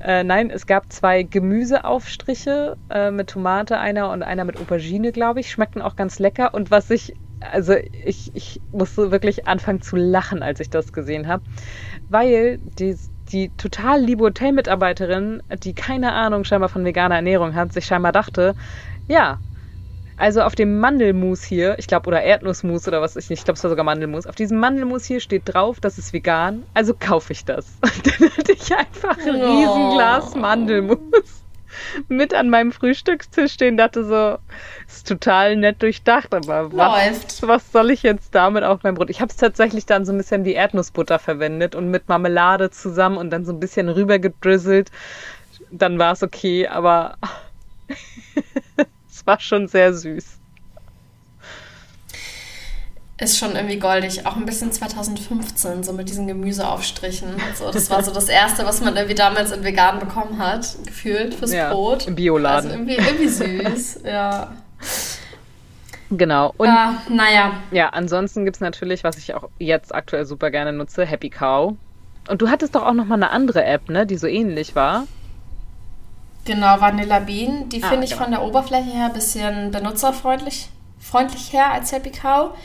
Äh, 0.00 0.24
nein, 0.24 0.50
es 0.50 0.66
gab 0.66 0.90
zwei 0.92 1.22
Gemüseaufstriche 1.22 2.76
äh, 2.90 3.10
mit 3.10 3.28
Tomate, 3.30 3.78
einer 3.78 4.10
und 4.10 4.22
einer 4.22 4.44
mit 4.44 4.58
Aubergine, 4.58 5.12
glaube 5.12 5.40
ich. 5.40 5.50
Schmeckten 5.50 5.82
auch 5.82 5.96
ganz 5.96 6.18
lecker. 6.18 6.54
Und 6.54 6.70
was 6.70 6.90
ich, 6.90 7.14
also 7.40 7.74
ich, 8.04 8.34
ich 8.34 8.60
musste 8.72 9.10
wirklich 9.10 9.46
anfangen 9.46 9.82
zu 9.82 9.96
lachen, 9.96 10.42
als 10.42 10.60
ich 10.60 10.70
das 10.70 10.92
gesehen 10.92 11.28
habe, 11.28 11.42
weil 12.08 12.58
die, 12.78 12.96
die 13.30 13.50
total 13.56 14.00
liebe 14.00 14.24
Hotelmitarbeiterin, 14.24 15.42
die 15.62 15.74
keine 15.74 16.12
Ahnung 16.12 16.44
scheinbar 16.44 16.70
von 16.70 16.84
veganer 16.84 17.16
Ernährung 17.16 17.54
hat, 17.54 17.72
sich 17.72 17.84
scheinbar 17.84 18.12
dachte, 18.12 18.54
ja, 19.06 19.40
also 20.18 20.42
auf 20.42 20.54
dem 20.54 20.78
Mandelmus 20.78 21.44
hier, 21.44 21.78
ich 21.78 21.86
glaube, 21.86 22.08
oder 22.08 22.22
Erdnussmus 22.22 22.86
oder 22.88 23.00
was 23.00 23.16
ich 23.16 23.30
nicht, 23.30 23.40
ich 23.40 23.44
glaube, 23.44 23.56
es 23.56 23.64
war 23.64 23.70
sogar 23.70 23.84
Mandelmus. 23.84 24.26
Auf 24.26 24.34
diesem 24.34 24.58
Mandelmus 24.58 25.04
hier 25.04 25.20
steht 25.20 25.42
drauf, 25.46 25.80
das 25.80 25.96
ist 25.98 26.12
vegan, 26.12 26.64
also 26.74 26.94
kaufe 26.94 27.32
ich 27.32 27.44
das. 27.44 27.66
Und 27.82 28.06
dann 28.06 28.30
hatte 28.36 28.52
ich 28.52 28.74
einfach 28.74 29.16
ein 29.18 29.36
oh. 29.36 29.60
Riesenglas 29.60 30.34
Mandelmus 30.34 30.98
mit 32.08 32.34
an 32.34 32.50
meinem 32.50 32.72
Frühstückstisch 32.72 33.52
stehen, 33.52 33.76
dachte 33.76 34.04
so, 34.04 34.38
ist 34.86 35.06
total 35.06 35.56
nett 35.56 35.82
durchdacht, 35.82 36.34
aber 36.34 36.72
was, 36.72 37.42
was 37.46 37.72
soll 37.72 37.90
ich 37.90 38.02
jetzt 38.02 38.34
damit 38.34 38.64
auf 38.64 38.82
mein 38.82 38.94
Brot? 38.94 39.10
Ich 39.10 39.20
habe 39.20 39.30
es 39.30 39.36
tatsächlich 39.36 39.86
dann 39.86 40.04
so 40.04 40.12
ein 40.12 40.18
bisschen 40.18 40.44
wie 40.44 40.52
Erdnussbutter 40.52 41.18
verwendet 41.18 41.74
und 41.74 41.90
mit 41.90 42.08
Marmelade 42.08 42.70
zusammen 42.70 43.16
und 43.16 43.30
dann 43.30 43.44
so 43.44 43.52
ein 43.52 43.60
bisschen 43.60 43.88
rüber 43.88 44.18
gedrizzelt. 44.18 44.90
Dann 45.70 45.98
war 45.98 46.12
es 46.12 46.22
okay, 46.22 46.66
aber 46.66 47.16
war 49.28 49.38
schon 49.38 49.68
sehr 49.68 49.94
süß. 49.94 50.24
Ist 53.20 53.36
schon 53.36 53.56
irgendwie 53.56 53.78
goldig. 53.78 54.26
Auch 54.26 54.36
ein 54.36 54.46
bisschen 54.46 54.70
2015, 54.70 55.82
so 55.82 55.92
mit 55.92 56.08
diesen 56.08 56.28
Gemüseaufstrichen. 56.28 57.28
So, 57.54 57.70
das 57.70 57.90
war 57.90 58.02
so 58.02 58.12
das 58.12 58.28
Erste, 58.28 58.64
was 58.64 58.80
man 58.80 58.96
irgendwie 58.96 59.16
damals 59.16 59.50
in 59.50 59.64
vegan 59.64 59.98
bekommen 59.98 60.38
hat, 60.38 60.76
gefühlt 60.86 61.34
fürs 61.34 61.52
ja, 61.52 61.72
Brot. 61.72 62.06
Im 62.06 62.14
Bioladen. 62.14 62.70
Also 62.70 62.78
irgendwie, 62.78 62.94
irgendwie 62.94 63.28
süß, 63.28 64.00
ja. 64.04 64.52
Genau. 66.10 66.54
Und 66.56 66.68
uh, 66.68 67.12
naja. 67.12 67.54
Ja, 67.72 67.88
ansonsten 67.88 68.44
gibt 68.44 68.56
es 68.56 68.60
natürlich, 68.60 69.02
was 69.02 69.18
ich 69.18 69.34
auch 69.34 69.48
jetzt 69.58 69.92
aktuell 69.92 70.24
super 70.24 70.50
gerne 70.52 70.72
nutze, 70.72 71.04
Happy 71.04 71.28
Cow. 71.28 71.74
Und 72.28 72.40
du 72.40 72.48
hattest 72.48 72.76
doch 72.76 72.86
auch 72.86 72.94
noch 72.94 73.04
mal 73.04 73.16
eine 73.16 73.30
andere 73.30 73.64
App, 73.64 73.88
ne, 73.90 74.06
die 74.06 74.16
so 74.16 74.28
ähnlich 74.28 74.76
war. 74.76 75.08
Genau, 76.48 76.80
Vanilla 76.80 77.18
Bean. 77.18 77.68
Die 77.68 77.82
ah, 77.82 77.88
finde 77.88 78.04
ich 78.04 78.12
genau. 78.12 78.22
von 78.22 78.30
der 78.30 78.42
Oberfläche 78.42 78.90
her 78.90 79.06
ein 79.06 79.12
bisschen 79.12 79.70
benutzerfreundlich 79.70 80.70
freundlich 80.98 81.52
her 81.52 81.72
als 81.72 81.92
Happy 81.92 82.10
Cow. 82.10 82.56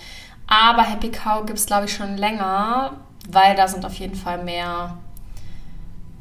Aber 0.47 0.83
Happy 0.83 1.09
Cow 1.09 1.45
gibt 1.45 1.59
es, 1.59 1.65
glaube 1.65 1.85
ich, 1.85 1.93
schon 1.93 2.15
länger, 2.17 2.93
weil 3.29 3.55
da 3.55 3.67
sind 3.67 3.85
auf 3.85 3.95
jeden 3.95 4.15
Fall 4.15 4.41
mehr, 4.43 4.97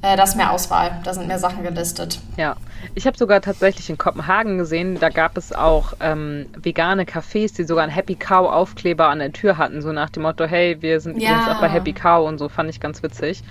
äh, 0.03 0.17
da 0.17 0.25
ist 0.25 0.37
mehr 0.37 0.51
Auswahl, 0.51 1.01
da 1.05 1.15
sind 1.15 1.29
mehr 1.29 1.39
Sachen 1.39 1.63
gelistet. 1.63 2.19
Ja, 2.37 2.57
ich 2.97 3.07
habe 3.07 3.17
sogar 3.17 3.41
tatsächlich 3.41 3.89
in 3.91 3.99
Kopenhagen 3.99 4.59
gesehen, 4.59 4.99
da 4.99 5.09
gab 5.09 5.37
es 5.37 5.53
auch 5.53 5.93
ähm, 6.01 6.47
vegane 6.57 7.05
Cafés, 7.05 7.55
die 7.55 7.65
sogar 7.65 7.85
einen 7.85 7.93
Happy 7.93 8.17
Cow 8.17 8.51
Aufkleber 8.51 9.09
an 9.09 9.21
der 9.21 9.33
Tür 9.33 9.57
hatten, 9.57 9.83
so 9.83 9.93
nach 9.93 10.11
dem 10.11 10.25
Motto, 10.25 10.45
hey, 10.45 10.81
wir 10.81 11.01
sind 11.01 11.21
ja. 11.21 11.31
übrigens 11.31 11.49
auch 11.49 11.61
bei 11.61 11.69
Happy 11.69 11.93
Cow 11.93 12.27
und 12.27 12.39
so, 12.39 12.49
fand 12.49 12.71
ich 12.71 12.81
ganz 12.81 13.03
witzig. 13.03 13.43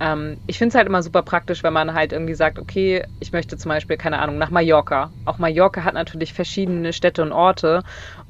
Ähm, 0.00 0.38
ich 0.46 0.56
finde 0.58 0.70
es 0.70 0.74
halt 0.76 0.86
immer 0.86 1.02
super 1.02 1.22
praktisch, 1.22 1.62
wenn 1.62 1.74
man 1.74 1.92
halt 1.92 2.12
irgendwie 2.12 2.34
sagt, 2.34 2.58
okay, 2.58 3.04
ich 3.18 3.32
möchte 3.32 3.58
zum 3.58 3.68
Beispiel, 3.68 3.98
keine 3.98 4.18
Ahnung, 4.18 4.38
nach 4.38 4.50
Mallorca. 4.50 5.12
Auch 5.26 5.38
Mallorca 5.38 5.84
hat 5.84 5.92
natürlich 5.94 6.32
verschiedene 6.32 6.92
Städte 6.94 7.22
und 7.22 7.32
Orte. 7.32 7.82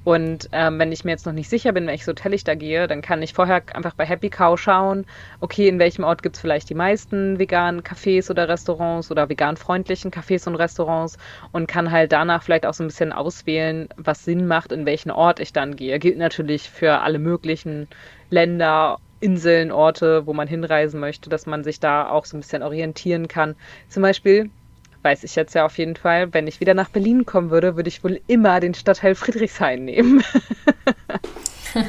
Und 0.02 0.48
ähm, 0.52 0.78
wenn 0.80 0.90
ich 0.90 1.04
mir 1.04 1.12
jetzt 1.12 1.26
noch 1.26 1.32
nicht 1.32 1.48
sicher 1.48 1.72
bin, 1.72 1.86
welches 1.86 2.08
Hotel 2.08 2.34
ich 2.34 2.42
da 2.44 2.54
gehe, 2.56 2.88
dann 2.88 3.02
kann 3.02 3.22
ich 3.22 3.34
vorher 3.34 3.62
einfach 3.74 3.94
bei 3.94 4.04
Happy 4.04 4.30
Cow 4.30 4.58
schauen, 4.60 5.06
okay, 5.40 5.68
in 5.68 5.78
welchem 5.78 6.04
Ort 6.04 6.22
gibt 6.22 6.36
es 6.36 6.40
vielleicht 6.40 6.70
die 6.70 6.74
meisten 6.74 7.38
veganen 7.38 7.82
Cafés 7.82 8.30
oder 8.30 8.48
Restaurants 8.48 9.10
oder 9.12 9.28
vegan 9.28 9.56
freundlichen 9.56 10.10
Cafés 10.10 10.48
und 10.48 10.56
Restaurants 10.56 11.18
und 11.52 11.68
kann 11.68 11.90
halt 11.92 12.10
danach 12.12 12.42
vielleicht 12.42 12.66
auch 12.66 12.74
so 12.74 12.82
ein 12.82 12.88
bisschen 12.88 13.12
auswählen, 13.12 13.88
was 13.96 14.24
Sinn 14.24 14.46
macht, 14.46 14.72
in 14.72 14.86
welchen 14.86 15.10
Ort 15.12 15.38
ich 15.40 15.52
dann 15.52 15.76
gehe. 15.76 15.98
Gilt 16.00 16.18
natürlich 16.18 16.68
für 16.70 17.00
alle 17.00 17.18
möglichen 17.20 17.88
Länder 18.30 18.98
Inseln, 19.20 19.70
Orte, 19.70 20.26
wo 20.26 20.32
man 20.32 20.48
hinreisen 20.48 21.00
möchte, 21.00 21.30
dass 21.30 21.46
man 21.46 21.64
sich 21.64 21.80
da 21.80 22.08
auch 22.08 22.24
so 22.24 22.36
ein 22.36 22.40
bisschen 22.40 22.62
orientieren 22.62 23.28
kann. 23.28 23.54
Zum 23.88 24.02
Beispiel 24.02 24.50
weiß 25.02 25.24
ich 25.24 25.34
jetzt 25.34 25.54
ja 25.54 25.64
auf 25.64 25.78
jeden 25.78 25.96
Fall, 25.96 26.32
wenn 26.34 26.46
ich 26.46 26.60
wieder 26.60 26.74
nach 26.74 26.90
Berlin 26.90 27.24
kommen 27.24 27.50
würde, 27.50 27.76
würde 27.76 27.88
ich 27.88 28.04
wohl 28.04 28.20
immer 28.26 28.60
den 28.60 28.74
Stadtteil 28.74 29.14
Friedrichshain 29.14 29.84
nehmen. 29.84 30.22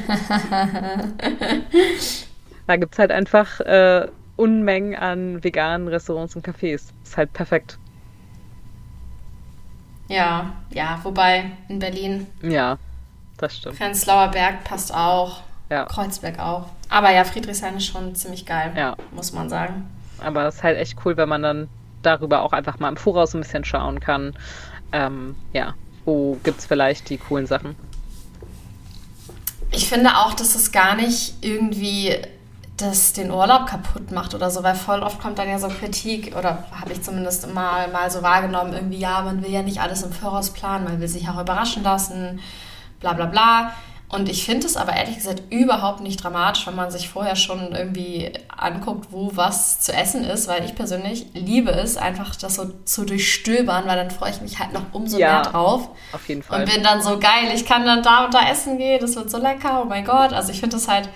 da 2.66 2.76
gibt 2.76 2.94
es 2.94 2.98
halt 2.98 3.10
einfach 3.10 3.60
äh, 3.60 4.08
Unmengen 4.36 4.94
an 4.94 5.44
veganen 5.44 5.88
Restaurants 5.88 6.36
und 6.36 6.46
Cafés. 6.46 6.84
Ist 7.04 7.16
halt 7.16 7.32
perfekt. 7.32 7.78
Ja, 10.08 10.52
ja, 10.70 11.00
wobei 11.02 11.52
in 11.68 11.78
Berlin. 11.78 12.26
Ja, 12.42 12.78
das 13.38 13.56
stimmt. 13.56 13.78
Prenzlauer 13.78 14.28
Berg 14.28 14.64
passt 14.64 14.92
auch. 14.94 15.42
Ja. 15.72 15.84
Kreuzberg 15.86 16.38
auch. 16.38 16.66
Aber 16.88 17.10
ja, 17.10 17.24
Friedrichshain 17.24 17.76
ist 17.78 17.86
schon 17.86 18.14
ziemlich 18.14 18.44
geil, 18.44 18.72
ja. 18.76 18.94
muss 19.12 19.32
man 19.32 19.48
sagen. 19.48 19.88
Aber 20.20 20.46
es 20.46 20.56
ist 20.56 20.62
halt 20.62 20.78
echt 20.78 20.96
cool, 21.04 21.16
wenn 21.16 21.28
man 21.28 21.42
dann 21.42 21.68
darüber 22.02 22.42
auch 22.42 22.52
einfach 22.52 22.78
mal 22.78 22.88
im 22.88 22.96
Voraus 22.96 23.34
ein 23.34 23.40
bisschen 23.40 23.64
schauen 23.64 23.98
kann. 23.98 24.34
Ähm, 24.92 25.34
ja, 25.52 25.74
wo 26.04 26.38
gibt 26.42 26.58
es 26.60 26.66
vielleicht 26.66 27.08
die 27.08 27.16
coolen 27.16 27.46
Sachen? 27.46 27.74
Ich 29.70 29.88
finde 29.88 30.10
auch, 30.16 30.34
dass 30.34 30.54
es 30.54 30.70
gar 30.70 30.94
nicht 30.94 31.36
irgendwie 31.40 32.14
das 32.76 33.12
den 33.12 33.30
Urlaub 33.30 33.66
kaputt 33.66 34.10
macht 34.10 34.34
oder 34.34 34.50
so, 34.50 34.62
weil 34.62 34.74
voll 34.74 35.00
oft 35.00 35.20
kommt 35.20 35.38
dann 35.38 35.48
ja 35.48 35.58
so 35.58 35.68
Kritik 35.68 36.34
oder 36.36 36.64
habe 36.72 36.92
ich 36.92 37.02
zumindest 37.02 37.52
mal, 37.54 37.88
mal 37.88 38.10
so 38.10 38.22
wahrgenommen, 38.22 38.72
irgendwie, 38.72 38.98
ja, 38.98 39.22
man 39.22 39.42
will 39.42 39.50
ja 39.50 39.62
nicht 39.62 39.80
alles 39.80 40.02
im 40.02 40.12
Voraus 40.12 40.50
planen, 40.50 40.84
man 40.84 41.00
will 41.00 41.08
sich 41.08 41.28
auch 41.28 41.40
überraschen 41.40 41.82
lassen, 41.82 42.40
bla 43.00 43.12
bla 43.12 43.26
bla. 43.26 43.72
Und 44.12 44.28
ich 44.28 44.44
finde 44.44 44.66
es 44.66 44.76
aber 44.76 44.92
ehrlich 44.92 45.16
gesagt 45.16 45.42
überhaupt 45.48 46.02
nicht 46.02 46.22
dramatisch, 46.22 46.66
wenn 46.66 46.76
man 46.76 46.90
sich 46.90 47.08
vorher 47.08 47.34
schon 47.34 47.74
irgendwie 47.74 48.30
anguckt, 48.54 49.06
wo 49.10 49.30
was 49.34 49.80
zu 49.80 49.90
essen 49.94 50.22
ist, 50.22 50.48
weil 50.48 50.66
ich 50.66 50.74
persönlich 50.74 51.28
liebe 51.32 51.70
es, 51.70 51.96
einfach 51.96 52.36
das 52.36 52.56
so 52.56 52.70
zu 52.84 53.06
durchstöbern, 53.06 53.86
weil 53.86 53.96
dann 53.96 54.10
freue 54.10 54.30
ich 54.30 54.42
mich 54.42 54.58
halt 54.58 54.74
noch 54.74 54.82
umso 54.92 55.18
ja, 55.18 55.32
mehr 55.32 55.42
drauf. 55.42 55.88
Auf 56.12 56.28
jeden 56.28 56.42
Fall. 56.42 56.60
Und 56.60 56.70
bin 56.70 56.82
dann 56.82 57.00
so 57.00 57.18
geil, 57.18 57.52
ich 57.54 57.64
kann 57.64 57.86
dann 57.86 58.02
da 58.02 58.26
und 58.26 58.34
da 58.34 58.50
essen 58.50 58.76
gehen, 58.76 59.00
das 59.00 59.16
wird 59.16 59.30
so 59.30 59.38
lecker, 59.38 59.80
oh 59.82 59.86
mein 59.86 60.04
Gott. 60.04 60.34
Also 60.34 60.52
ich 60.52 60.60
finde 60.60 60.76
das 60.76 60.88
halt 60.88 61.08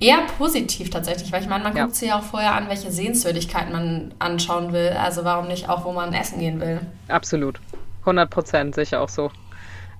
eher 0.00 0.18
positiv 0.36 0.90
tatsächlich, 0.90 1.30
weil 1.30 1.42
ich 1.42 1.48
meine, 1.48 1.62
man 1.62 1.76
ja. 1.76 1.84
guckt 1.84 1.94
sich 1.94 2.08
ja 2.08 2.18
auch 2.18 2.24
vorher 2.24 2.54
an, 2.56 2.68
welche 2.68 2.90
Sehenswürdigkeiten 2.90 3.70
man 3.70 4.14
anschauen 4.18 4.72
will. 4.72 4.96
Also 5.00 5.24
warum 5.24 5.46
nicht 5.46 5.68
auch, 5.68 5.84
wo 5.84 5.92
man 5.92 6.12
essen 6.12 6.40
gehen 6.40 6.60
will. 6.60 6.80
Absolut. 7.06 7.60
100 8.00 8.28
Prozent 8.28 8.74
sicher 8.74 9.00
auch 9.00 9.08
so. 9.08 9.30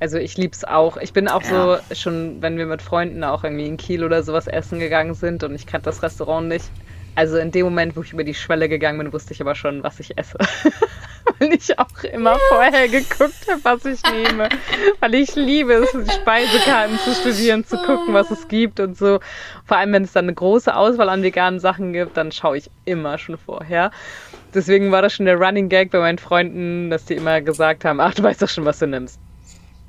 Also 0.01 0.17
ich 0.17 0.39
lieb's 0.39 0.65
auch. 0.65 0.97
Ich 0.97 1.13
bin 1.13 1.29
auch 1.29 1.43
ja. 1.43 1.79
so 1.91 1.95
schon, 1.95 2.41
wenn 2.41 2.57
wir 2.57 2.67
mit 2.67 2.81
Freunden 2.81 3.23
auch 3.23 3.45
irgendwie 3.45 3.67
in 3.67 3.77
Kiel 3.77 4.03
oder 4.03 4.23
sowas 4.23 4.47
essen 4.47 4.81
gegangen 4.81 5.15
sind 5.15 5.45
und 5.45 5.55
ich 5.55 5.67
kannte 5.67 5.85
das 5.85 6.03
Restaurant 6.03 6.49
nicht. 6.49 6.71
Also 7.17 7.37
in 7.37 7.51
dem 7.51 7.67
Moment, 7.67 7.97
wo 7.97 8.03
ich 8.03 8.13
über 8.13 8.25
die 8.25 8.35
Schwelle 8.35 8.69
gegangen 8.69 8.99
bin, 8.99 9.13
wusste 9.13 9.35
ich 9.35 9.41
aber 9.43 9.55
schon, 9.55 9.83
was 9.83 10.01
ich 10.01 10.17
esse. 10.17 10.39
Weil 11.39 11.53
ich 11.53 11.79
auch 11.79 12.03
immer 12.05 12.39
vorher 12.49 12.89
geguckt 12.89 13.47
habe, 13.51 13.61
was 13.63 13.85
ich 13.85 14.01
nehme. 14.05 14.49
Weil 15.01 15.15
ich 15.15 15.35
liebe 15.35 15.73
es, 15.75 15.91
die 15.93 16.11
Speisekarten 16.11 16.99
zu 16.99 17.15
studieren, 17.15 17.67
zu 17.67 17.77
gucken, 17.77 18.15
was 18.15 18.31
es 18.31 18.49
gibt 18.49 18.81
und 18.81 18.97
so. 18.97 19.21
Vor 19.67 19.77
allem, 19.77 19.93
wenn 19.93 20.05
es 20.05 20.13
dann 20.13 20.27
eine 20.27 20.35
große 20.35 20.75
Auswahl 20.75 21.11
an 21.11 21.23
veganen 21.23 21.61
Sachen 21.61 21.93
gibt, 21.93 22.17
dann 22.17 22.33
schaue 22.33 22.57
ich 22.57 22.71
immer 22.87 23.19
schon 23.19 23.37
vorher. 23.37 23.91
Deswegen 24.55 24.91
war 24.91 25.03
das 25.03 25.13
schon 25.13 25.27
der 25.27 25.37
Running 25.37 25.69
Gag 25.69 25.91
bei 25.91 25.99
meinen 25.99 26.19
Freunden, 26.19 26.91
dass 26.91 27.05
die 27.05 27.15
immer 27.15 27.41
gesagt 27.41 27.85
haben, 27.85 28.01
ach, 28.01 28.15
du 28.15 28.23
weißt 28.23 28.41
doch 28.41 28.49
schon, 28.49 28.65
was 28.65 28.79
du 28.79 28.87
nimmst. 28.87 29.21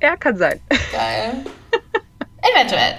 Ja, 0.02 0.16
kann 0.16 0.36
sein. 0.36 0.60
Geil. 0.92 1.44
Eventuell. 2.42 2.98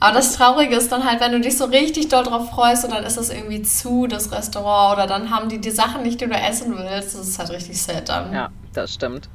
Aber 0.00 0.14
das 0.14 0.36
Traurige 0.36 0.74
ist 0.74 0.90
dann 0.90 1.04
halt, 1.04 1.20
wenn 1.20 1.32
du 1.32 1.40
dich 1.40 1.58
so 1.58 1.66
richtig 1.66 2.08
doll 2.08 2.24
drauf 2.24 2.48
freust 2.48 2.84
und 2.86 2.92
dann 2.92 3.04
ist 3.04 3.18
es 3.18 3.28
irgendwie 3.28 3.60
zu, 3.60 4.06
das 4.06 4.32
Restaurant, 4.32 4.94
oder 4.96 5.06
dann 5.06 5.28
haben 5.30 5.50
die 5.50 5.60
die 5.60 5.70
Sachen 5.70 6.02
nicht, 6.02 6.18
die 6.20 6.26
du 6.26 6.34
essen 6.34 6.76
willst. 6.76 7.14
Das 7.14 7.28
ist 7.28 7.38
halt 7.38 7.50
richtig 7.50 7.80
sad 7.80 8.08
dann. 8.08 8.32
Ja, 8.32 8.50
das 8.72 8.94
stimmt. 8.94 9.28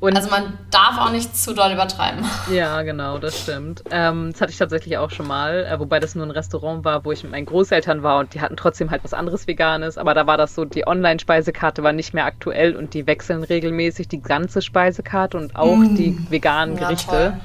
Und 0.00 0.16
also 0.16 0.30
man 0.30 0.58
darf 0.70 0.98
auch 0.98 1.10
nicht 1.10 1.36
zu 1.36 1.54
doll 1.54 1.72
übertreiben. 1.72 2.24
Ja, 2.50 2.82
genau, 2.82 3.18
das 3.18 3.42
stimmt. 3.42 3.84
Ähm, 3.90 4.32
das 4.32 4.40
hatte 4.40 4.52
ich 4.52 4.58
tatsächlich 4.58 4.98
auch 4.98 5.10
schon 5.10 5.26
mal, 5.26 5.64
äh, 5.64 5.78
wobei 5.78 6.00
das 6.00 6.14
nur 6.14 6.26
ein 6.26 6.30
Restaurant 6.30 6.84
war, 6.84 7.04
wo 7.04 7.12
ich 7.12 7.22
mit 7.22 7.32
meinen 7.32 7.46
Großeltern 7.46 8.02
war 8.02 8.18
und 8.18 8.34
die 8.34 8.40
hatten 8.40 8.56
trotzdem 8.56 8.90
halt 8.90 9.04
was 9.04 9.14
anderes 9.14 9.46
Veganes, 9.46 9.98
aber 9.98 10.14
da 10.14 10.26
war 10.26 10.36
das 10.36 10.54
so, 10.54 10.64
die 10.64 10.86
Online-Speisekarte 10.86 11.82
war 11.82 11.92
nicht 11.92 12.12
mehr 12.12 12.24
aktuell 12.24 12.74
und 12.74 12.94
die 12.94 13.06
wechseln 13.06 13.44
regelmäßig 13.44 14.08
die 14.08 14.20
ganze 14.20 14.62
Speisekarte 14.62 15.36
und 15.36 15.54
auch 15.54 15.76
mm. 15.76 15.94
die 15.94 16.30
veganen 16.30 16.76
Gerichte. 16.76 17.34
Ja, 17.36 17.40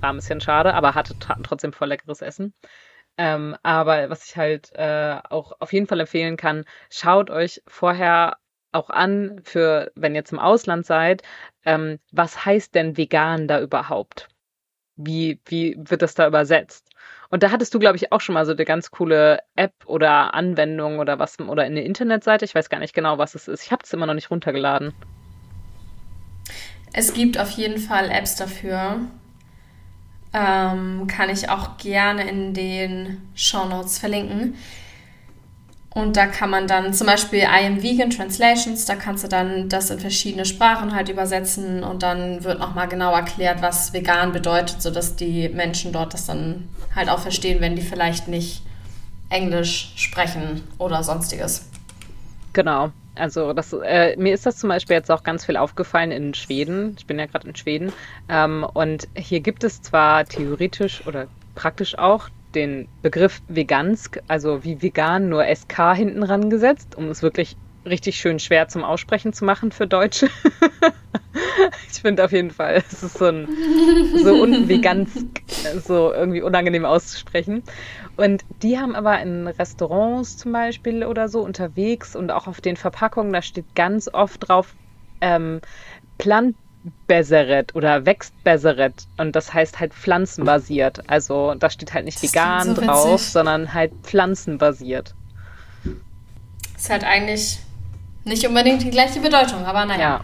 war 0.00 0.10
ein 0.10 0.16
bisschen 0.16 0.40
schade, 0.40 0.74
aber 0.74 0.94
hatte 0.94 1.14
trotzdem 1.42 1.72
voll 1.72 1.88
leckeres 1.88 2.22
Essen. 2.22 2.54
Ähm, 3.16 3.56
aber 3.64 4.10
was 4.10 4.28
ich 4.28 4.36
halt 4.36 4.70
äh, 4.74 5.16
auch 5.28 5.52
auf 5.58 5.72
jeden 5.72 5.88
Fall 5.88 6.00
empfehlen 6.00 6.36
kann, 6.36 6.64
schaut 6.88 7.30
euch 7.30 7.62
vorher 7.66 8.36
auch 8.72 8.90
an, 8.90 9.40
für 9.44 9.90
wenn 9.94 10.14
ihr 10.14 10.24
zum 10.24 10.38
Ausland 10.38 10.86
seid, 10.86 11.22
ähm, 11.64 11.98
was 12.12 12.44
heißt 12.44 12.74
denn 12.74 12.96
vegan 12.96 13.48
da 13.48 13.60
überhaupt? 13.60 14.28
Wie, 14.96 15.40
wie 15.46 15.76
wird 15.78 16.02
das 16.02 16.14
da 16.14 16.26
übersetzt? 16.26 16.88
Und 17.30 17.42
da 17.42 17.50
hattest 17.50 17.74
du, 17.74 17.78
glaube 17.78 17.96
ich, 17.96 18.10
auch 18.10 18.20
schon 18.20 18.34
mal 18.34 18.46
so 18.46 18.52
eine 18.52 18.64
ganz 18.64 18.90
coole 18.90 19.40
App 19.54 19.74
oder 19.86 20.34
Anwendung 20.34 20.98
oder 20.98 21.18
was 21.18 21.38
oder 21.38 21.62
eine 21.62 21.82
Internetseite. 21.82 22.44
Ich 22.44 22.54
weiß 22.54 22.70
gar 22.70 22.78
nicht 22.78 22.94
genau, 22.94 23.18
was 23.18 23.34
es 23.34 23.48
ist. 23.48 23.64
Ich 23.64 23.72
habe 23.72 23.82
es 23.84 23.92
immer 23.92 24.06
noch 24.06 24.14
nicht 24.14 24.30
runtergeladen. 24.30 24.94
Es 26.92 27.12
gibt 27.12 27.38
auf 27.38 27.50
jeden 27.50 27.78
Fall 27.78 28.10
Apps 28.10 28.36
dafür. 28.36 29.00
Ähm, 30.32 31.06
kann 31.06 31.30
ich 31.30 31.48
auch 31.48 31.76
gerne 31.78 32.28
in 32.28 32.54
den 32.54 33.28
Show 33.34 33.66
Notes 33.66 33.98
verlinken. 33.98 34.54
Und 35.90 36.16
da 36.16 36.26
kann 36.26 36.50
man 36.50 36.66
dann 36.66 36.92
zum 36.92 37.06
Beispiel 37.06 37.40
I 37.40 37.66
am 37.66 37.82
Vegan 37.82 38.10
Translations, 38.10 38.84
da 38.84 38.94
kannst 38.94 39.24
du 39.24 39.28
dann 39.28 39.68
das 39.68 39.90
in 39.90 39.98
verschiedene 39.98 40.44
Sprachen 40.44 40.94
halt 40.94 41.08
übersetzen 41.08 41.82
und 41.82 42.02
dann 42.02 42.44
wird 42.44 42.58
nochmal 42.58 42.88
genau 42.88 43.12
erklärt, 43.14 43.62
was 43.62 43.92
vegan 43.92 44.32
bedeutet, 44.32 44.82
sodass 44.82 45.16
die 45.16 45.48
Menschen 45.48 45.92
dort 45.92 46.12
das 46.12 46.26
dann 46.26 46.68
halt 46.94 47.08
auch 47.08 47.20
verstehen, 47.20 47.60
wenn 47.60 47.74
die 47.74 47.82
vielleicht 47.82 48.28
nicht 48.28 48.62
Englisch 49.30 49.92
sprechen 49.96 50.62
oder 50.78 51.02
sonstiges. 51.02 51.68
Genau. 52.52 52.90
Also 53.14 53.52
das, 53.52 53.72
äh, 53.72 54.16
mir 54.16 54.32
ist 54.32 54.46
das 54.46 54.58
zum 54.58 54.68
Beispiel 54.68 54.94
jetzt 54.94 55.10
auch 55.10 55.24
ganz 55.24 55.44
viel 55.44 55.56
aufgefallen 55.56 56.12
in 56.12 56.34
Schweden. 56.34 56.94
Ich 56.98 57.06
bin 57.06 57.18
ja 57.18 57.26
gerade 57.26 57.48
in 57.48 57.56
Schweden. 57.56 57.92
Ähm, 58.28 58.64
und 58.74 59.08
hier 59.16 59.40
gibt 59.40 59.64
es 59.64 59.82
zwar 59.82 60.24
theoretisch 60.24 61.04
oder 61.06 61.26
praktisch 61.54 61.98
auch 61.98 62.28
den 62.54 62.88
Begriff 63.02 63.42
Vegansk, 63.48 64.20
also 64.28 64.64
wie 64.64 64.82
vegan, 64.82 65.28
nur 65.28 65.44
SK 65.44 65.94
hinten 65.94 66.22
ran 66.22 66.50
gesetzt, 66.50 66.96
um 66.96 67.08
es 67.08 67.22
wirklich 67.22 67.56
richtig 67.84 68.16
schön 68.16 68.38
schwer 68.38 68.68
zum 68.68 68.84
Aussprechen 68.84 69.32
zu 69.32 69.44
machen 69.44 69.72
für 69.72 69.86
Deutsche. 69.86 70.28
ich 71.90 72.00
finde 72.00 72.24
auf 72.24 72.32
jeden 72.32 72.50
Fall, 72.50 72.82
es 72.88 73.02
ist 73.02 73.18
so 73.18 73.26
ein 73.26 73.48
so 74.22 74.42
unvegansk, 74.42 75.26
so 75.84 76.12
irgendwie 76.12 76.42
unangenehm 76.42 76.84
auszusprechen. 76.84 77.62
Und 78.16 78.44
die 78.62 78.78
haben 78.78 78.94
aber 78.94 79.20
in 79.20 79.46
Restaurants 79.46 80.36
zum 80.36 80.52
Beispiel 80.52 81.04
oder 81.04 81.28
so 81.28 81.40
unterwegs 81.40 82.16
und 82.16 82.30
auch 82.30 82.46
auf 82.46 82.60
den 82.60 82.76
Verpackungen, 82.76 83.32
da 83.32 83.42
steht 83.42 83.74
ganz 83.74 84.08
oft 84.12 84.48
drauf 84.48 84.74
ähm, 85.20 85.60
Plant 86.18 86.56
Besseret 87.06 87.74
oder 87.74 88.06
wächst 88.06 88.32
Besseret 88.44 89.06
und 89.16 89.34
das 89.34 89.52
heißt 89.52 89.80
halt 89.80 89.94
pflanzenbasiert. 89.94 91.02
Also 91.08 91.54
da 91.54 91.70
steht 91.70 91.94
halt 91.94 92.04
nicht 92.04 92.22
das 92.22 92.30
vegan 92.30 92.74
so 92.74 92.82
drauf, 92.82 93.20
sondern 93.22 93.74
halt 93.74 93.92
pflanzenbasiert. 94.02 95.14
Ist 96.76 96.90
halt 96.90 97.04
eigentlich 97.04 97.58
nicht 98.24 98.46
unbedingt 98.46 98.82
die 98.82 98.90
gleiche 98.90 99.20
Bedeutung, 99.20 99.64
aber 99.64 99.84
naja. 99.84 100.00
Ja, 100.00 100.20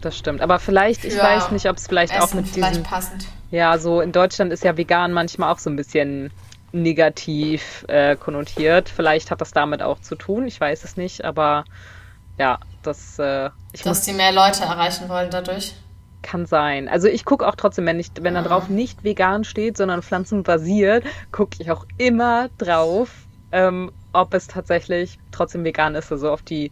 das 0.00 0.16
stimmt. 0.16 0.40
Aber 0.40 0.58
vielleicht, 0.58 1.04
ich 1.04 1.16
weiß 1.18 1.50
nicht, 1.50 1.68
ob 1.68 1.76
es 1.76 1.86
vielleicht 1.86 2.12
Essen 2.12 2.22
auch 2.22 2.34
mit 2.34 2.48
vielleicht 2.48 2.74
diesen... 2.74 2.84
passend. 2.84 3.26
Ja, 3.50 3.78
so 3.78 4.00
in 4.00 4.12
Deutschland 4.12 4.52
ist 4.52 4.64
ja 4.64 4.76
vegan 4.76 5.12
manchmal 5.12 5.52
auch 5.52 5.58
so 5.58 5.70
ein 5.70 5.76
bisschen 5.76 6.30
negativ 6.72 7.84
äh, 7.88 8.16
konnotiert. 8.16 8.88
Vielleicht 8.88 9.30
hat 9.30 9.40
das 9.40 9.52
damit 9.52 9.82
auch 9.82 10.00
zu 10.00 10.16
tun, 10.16 10.46
ich 10.46 10.60
weiß 10.60 10.84
es 10.84 10.96
nicht, 10.96 11.24
aber 11.24 11.64
ja, 12.38 12.58
das. 12.82 13.18
Äh, 13.18 13.50
ich 13.72 13.82
Dass 13.82 13.98
muss, 13.98 14.00
die 14.02 14.12
mehr 14.12 14.32
Leute 14.32 14.64
erreichen 14.64 15.08
wollen 15.08 15.30
dadurch. 15.30 15.74
Kann 16.24 16.46
sein. 16.46 16.88
Also 16.88 17.06
ich 17.06 17.26
gucke 17.26 17.46
auch 17.46 17.54
trotzdem, 17.54 17.84
wenn, 17.84 18.00
ich, 18.00 18.10
wenn 18.18 18.34
da 18.34 18.40
ah. 18.40 18.44
drauf 18.44 18.68
nicht 18.70 19.04
vegan 19.04 19.44
steht, 19.44 19.76
sondern 19.76 20.02
pflanzenbasiert, 20.02 21.04
gucke 21.32 21.56
ich 21.60 21.70
auch 21.70 21.84
immer 21.98 22.48
drauf, 22.56 23.10
ähm, 23.52 23.92
ob 24.14 24.32
es 24.32 24.46
tatsächlich 24.46 25.18
trotzdem 25.32 25.64
vegan 25.64 25.94
ist. 25.94 26.10
Also 26.10 26.30
auf 26.30 26.40
die 26.40 26.70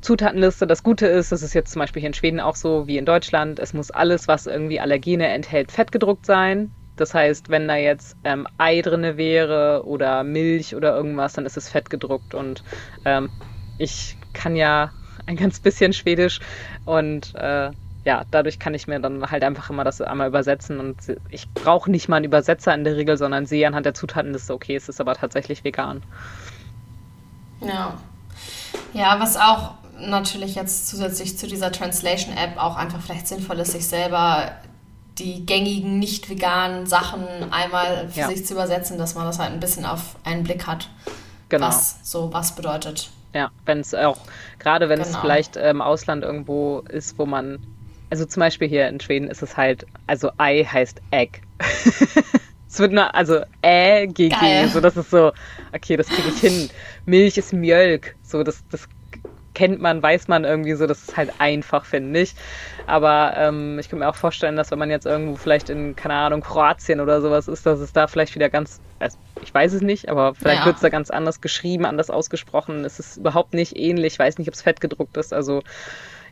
Zutatenliste. 0.00 0.66
Das 0.66 0.82
Gute 0.82 1.06
ist, 1.06 1.30
das 1.30 1.42
ist 1.42 1.52
jetzt 1.52 1.72
zum 1.72 1.80
Beispiel 1.80 2.00
hier 2.00 2.08
in 2.08 2.14
Schweden 2.14 2.40
auch 2.40 2.56
so 2.56 2.86
wie 2.86 2.96
in 2.96 3.04
Deutschland, 3.04 3.58
es 3.58 3.74
muss 3.74 3.90
alles, 3.90 4.28
was 4.28 4.46
irgendwie 4.46 4.80
Allergene 4.80 5.26
enthält, 5.28 5.72
fettgedruckt 5.72 6.24
sein. 6.24 6.70
Das 6.96 7.12
heißt, 7.12 7.50
wenn 7.50 7.68
da 7.68 7.76
jetzt 7.76 8.16
ähm, 8.24 8.46
Ei 8.56 8.80
drinne 8.80 9.18
wäre 9.18 9.82
oder 9.84 10.24
Milch 10.24 10.74
oder 10.74 10.96
irgendwas, 10.96 11.34
dann 11.34 11.44
ist 11.44 11.58
es 11.58 11.68
fettgedruckt 11.68 12.34
und 12.34 12.62
ähm, 13.04 13.28
ich 13.78 14.16
kann 14.32 14.56
ja 14.56 14.92
ein 15.26 15.36
ganz 15.36 15.60
bisschen 15.60 15.92
Schwedisch 15.92 16.40
und 16.86 17.34
äh, 17.34 17.70
ja, 18.06 18.24
dadurch 18.30 18.60
kann 18.60 18.72
ich 18.72 18.86
mir 18.86 19.00
dann 19.00 19.28
halt 19.32 19.42
einfach 19.42 19.68
immer 19.68 19.82
das 19.82 20.00
einmal 20.00 20.28
übersetzen 20.28 20.78
und 20.78 20.96
ich 21.28 21.52
brauche 21.52 21.90
nicht 21.90 22.08
mal 22.08 22.16
einen 22.16 22.26
Übersetzer 22.26 22.72
in 22.72 22.84
der 22.84 22.96
Regel, 22.96 23.18
sondern 23.18 23.46
sehe 23.46 23.66
anhand 23.66 23.84
der 23.84 23.94
Zutatenliste, 23.94 24.54
okay, 24.54 24.76
es 24.76 24.88
ist 24.88 25.00
aber 25.00 25.14
tatsächlich 25.16 25.64
vegan. 25.64 26.04
Ja. 27.60 27.94
Ja, 28.92 29.18
was 29.18 29.36
auch 29.36 29.74
natürlich 29.98 30.54
jetzt 30.54 30.86
zusätzlich 30.86 31.36
zu 31.36 31.48
dieser 31.48 31.72
Translation-App 31.72 32.58
auch 32.58 32.76
einfach 32.76 33.00
vielleicht 33.00 33.26
sinnvoll 33.26 33.58
ist, 33.58 33.72
sich 33.72 33.88
selber 33.88 34.52
die 35.18 35.44
gängigen, 35.44 35.98
nicht 35.98 36.30
veganen 36.30 36.86
Sachen 36.86 37.26
einmal 37.50 38.08
für 38.10 38.20
ja. 38.20 38.28
sich 38.28 38.46
zu 38.46 38.54
übersetzen, 38.54 38.98
dass 38.98 39.16
man 39.16 39.24
das 39.24 39.40
halt 39.40 39.52
ein 39.52 39.60
bisschen 39.60 39.84
auf 39.84 40.14
einen 40.22 40.44
Blick 40.44 40.68
hat, 40.68 40.90
genau. 41.48 41.66
was 41.66 41.98
so 42.04 42.32
was 42.32 42.54
bedeutet. 42.54 43.10
Ja, 43.34 43.50
wenn 43.64 43.80
es 43.80 43.94
auch, 43.94 44.18
gerade 44.60 44.88
wenn 44.88 45.00
genau. 45.00 45.10
es 45.10 45.16
vielleicht 45.16 45.56
im 45.56 45.82
Ausland 45.82 46.22
irgendwo 46.22 46.84
ist, 46.88 47.18
wo 47.18 47.26
man, 47.26 47.58
also 48.10 48.24
zum 48.24 48.40
Beispiel 48.40 48.68
hier 48.68 48.88
in 48.88 49.00
Schweden 49.00 49.28
ist 49.28 49.42
es 49.42 49.56
halt, 49.56 49.86
also 50.06 50.30
Ei 50.38 50.64
heißt 50.64 51.00
Egg. 51.10 51.40
Es 52.68 52.80
wird 52.80 52.92
nur, 52.92 53.14
also 53.14 53.40
Ä, 53.64 54.06
G, 54.06 54.28
G. 54.28 54.66
So, 54.66 54.80
das 54.82 54.98
ist 54.98 55.10
so, 55.10 55.32
okay, 55.72 55.96
das 55.96 56.08
kriege 56.08 56.28
ich 56.28 56.40
hin. 56.40 56.68
Milch 57.06 57.38
ist 57.38 57.54
Mjölk. 57.54 58.16
So, 58.22 58.42
das, 58.42 58.64
das 58.70 58.86
kennt 59.54 59.80
man, 59.80 60.02
weiß 60.02 60.28
man 60.28 60.44
irgendwie 60.44 60.74
so, 60.74 60.86
das 60.86 61.00
ist 61.00 61.16
halt 61.16 61.32
einfach, 61.38 61.86
finde 61.86 62.20
ich. 62.20 62.34
Aber 62.86 63.32
ähm, 63.36 63.78
ich 63.78 63.88
kann 63.88 64.00
mir 64.00 64.08
auch 64.08 64.14
vorstellen, 64.14 64.56
dass 64.56 64.70
wenn 64.70 64.78
man 64.78 64.90
jetzt 64.90 65.06
irgendwo 65.06 65.36
vielleicht 65.36 65.70
in, 65.70 65.96
keine 65.96 66.14
Ahnung, 66.14 66.42
Kroatien 66.42 67.00
oder 67.00 67.22
sowas 67.22 67.48
ist, 67.48 67.64
dass 67.64 67.80
es 67.80 67.94
da 67.94 68.06
vielleicht 68.06 68.34
wieder 68.34 68.50
ganz, 68.50 68.80
also 68.98 69.16
ich 69.42 69.54
weiß 69.54 69.72
es 69.72 69.80
nicht, 69.80 70.10
aber 70.10 70.34
vielleicht 70.34 70.60
ja. 70.60 70.66
wird 70.66 70.76
es 70.76 70.82
da 70.82 70.90
ganz 70.90 71.08
anders 71.08 71.40
geschrieben, 71.40 71.86
anders 71.86 72.10
ausgesprochen. 72.10 72.84
Es 72.84 72.98
ist 72.98 73.16
überhaupt 73.16 73.54
nicht 73.54 73.74
ähnlich, 73.76 74.14
ich 74.14 74.18
weiß 74.18 74.36
nicht, 74.36 74.48
ob 74.48 74.54
es 74.54 74.60
fett 74.60 74.82
gedruckt 74.82 75.16
ist. 75.16 75.32
Also 75.32 75.62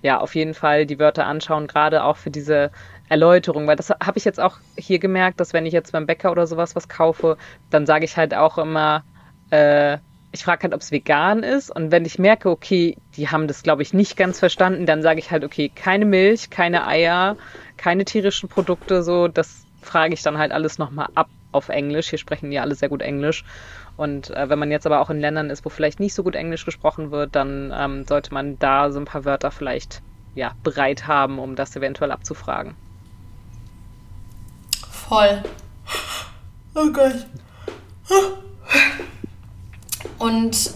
ja, 0.05 0.21
auf 0.21 0.35
jeden 0.35 0.53
Fall 0.53 0.85
die 0.85 0.99
Wörter 0.99 1.25
anschauen, 1.25 1.67
gerade 1.67 2.05
auch 2.05 2.19
für 2.19 2.31
diese 2.31 2.71
Erläuterung, 3.09 3.67
weil 3.67 3.77
das 3.77 3.89
habe 3.89 4.19
ich 4.19 4.27
jetzt 4.27 4.39
auch 4.39 4.59
hier 4.77 4.99
gemerkt, 4.99 5.41
dass 5.41 5.55
wenn 5.55 5.65
ich 5.65 5.73
jetzt 5.73 5.93
beim 5.93 6.05
Bäcker 6.05 6.31
oder 6.31 6.47
sowas 6.47 6.77
was 6.77 6.91
kaufe, 6.91 7.39
dann 7.71 7.87
sage 7.87 8.05
ich 8.05 8.19
halt 8.19 8.35
auch 8.35 8.59
immer, 8.59 9.03
äh, 9.49 9.97
ich 10.31 10.45
frage 10.45 10.65
halt, 10.65 10.75
ob 10.75 10.83
es 10.83 10.93
vegan 10.93 11.43
ist. 11.43 11.71
Und 11.71 11.91
wenn 11.91 12.05
ich 12.05 12.19
merke, 12.19 12.51
okay, 12.51 12.99
die 13.17 13.31
haben 13.31 13.49
das, 13.49 13.63
glaube 13.63 13.81
ich, 13.81 13.95
nicht 13.95 14.15
ganz 14.19 14.41
verstanden, 14.41 14.85
dann 14.85 15.01
sage 15.01 15.21
ich 15.21 15.31
halt, 15.31 15.43
okay, 15.43 15.71
keine 15.75 16.05
Milch, 16.05 16.51
keine 16.51 16.87
Eier, 16.87 17.39
keine 17.79 18.05
tierischen 18.05 18.51
Produkte, 18.51 19.03
so, 19.03 19.29
das 19.29 19.65
frage 19.81 20.13
ich 20.13 20.23
dann 20.23 20.37
halt 20.37 20.53
alles 20.53 20.77
nochmal 20.77 21.09
ab 21.15 21.31
auf 21.51 21.71
Englisch. 21.71 22.11
Hier 22.11 22.19
sprechen 22.19 22.51
die 22.51 22.59
alle 22.59 22.75
sehr 22.75 22.91
gut 22.91 23.01
Englisch. 23.01 23.43
Und 23.97 24.31
äh, 24.31 24.49
wenn 24.49 24.59
man 24.59 24.71
jetzt 24.71 24.87
aber 24.87 25.01
auch 25.01 25.11
in 25.11 25.21
Ländern 25.21 25.51
ist, 25.51 25.65
wo 25.65 25.69
vielleicht 25.69 26.01
nicht 26.01 26.15
so 26.15 26.25
gut 26.25 26.35
Englisch 26.35 26.65
gesprochen 26.65 27.11
wird, 27.11 27.37
dann 27.37 27.73
ähm, 27.75 28.05
sollte 28.07 28.35
man 28.35 28.59
da 28.59 28.91
so 28.91 28.99
ein 28.99 29.05
paar 29.05 29.25
Wörter 29.25 29.51
vielleicht 29.51 30.03
ja, 30.35 30.53
bereit 30.65 31.07
haben, 31.07 31.39
um 31.39 31.55
das 31.55 31.77
eventuell 31.77 32.11
abzufragen. 32.11 32.75
Voll. 34.91 35.43
Oh 36.75 36.91
Gott. 36.91 37.27
Und 40.19 40.75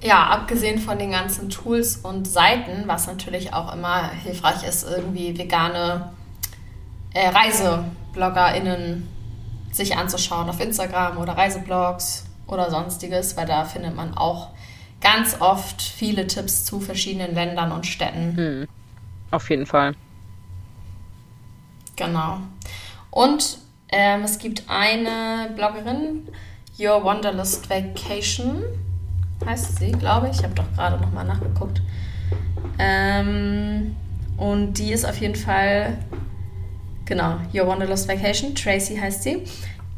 ja, 0.00 0.26
abgesehen 0.26 0.78
von 0.78 0.98
den 0.98 1.10
ganzen 1.10 1.48
Tools 1.48 1.96
und 1.96 2.28
Seiten, 2.28 2.84
was 2.86 3.06
natürlich 3.06 3.52
auch 3.52 3.72
immer 3.74 4.08
hilfreich 4.10 4.62
ist, 4.66 4.88
irgendwie 4.88 5.36
vegane 5.36 6.12
äh, 7.14 7.28
ReisebloggerInnen 7.28 9.08
sich 9.72 9.96
anzuschauen 9.96 10.48
auf 10.48 10.60
Instagram 10.60 11.18
oder 11.18 11.36
Reiseblogs 11.36 12.26
oder 12.46 12.70
sonstiges, 12.70 13.36
weil 13.36 13.46
da 13.46 13.64
findet 13.64 13.94
man 13.94 14.14
auch 14.14 14.50
ganz 15.00 15.40
oft 15.40 15.82
viele 15.82 16.26
Tipps 16.26 16.64
zu 16.64 16.80
verschiedenen 16.80 17.34
Ländern 17.34 17.72
und 17.72 17.86
Städten. 17.86 18.36
Hm. 18.36 18.68
Auf 19.30 19.50
jeden 19.50 19.66
Fall. 19.66 19.94
Genau. 21.96 22.38
Und 23.10 23.58
ähm, 23.88 24.22
es 24.22 24.38
gibt 24.38 24.64
eine 24.68 25.50
Bloggerin, 25.54 26.28
Your 26.78 27.04
Wanderlust 27.04 27.68
Vacation 27.68 28.62
heißt 29.44 29.78
sie, 29.78 29.92
glaube 29.92 30.28
ich. 30.30 30.38
Ich 30.38 30.44
habe 30.44 30.54
doch 30.54 30.72
gerade 30.74 31.00
nochmal 31.00 31.24
nachgeguckt. 31.24 31.82
Ähm, 32.78 33.94
und 34.36 34.74
die 34.74 34.92
ist 34.92 35.04
auf 35.04 35.18
jeden 35.18 35.34
Fall, 35.34 35.98
genau, 37.04 37.38
Your 37.52 37.66
Wanderlust 37.66 38.08
Vacation, 38.08 38.54
Tracy 38.54 38.96
heißt 38.96 39.22
sie. 39.22 39.44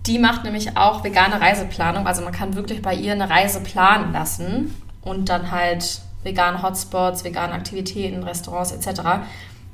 Die 0.07 0.19
macht 0.19 0.45
nämlich 0.45 0.77
auch 0.77 1.03
vegane 1.03 1.41
Reiseplanung. 1.41 2.07
Also 2.07 2.23
man 2.23 2.33
kann 2.33 2.55
wirklich 2.55 2.83
bei 2.83 2.95
ihr 2.95 3.13
eine 3.13 3.31
Reise 3.31 3.61
planen 3.61 4.13
lassen 4.13 4.75
und 5.03 5.29
dann 5.29 5.51
halt 5.51 6.01
vegane 6.23 6.63
Hotspots, 6.63 7.25
vegane 7.25 7.53
Aktivitäten, 7.53 8.23
Restaurants 8.23 8.73
etc. 8.73 9.01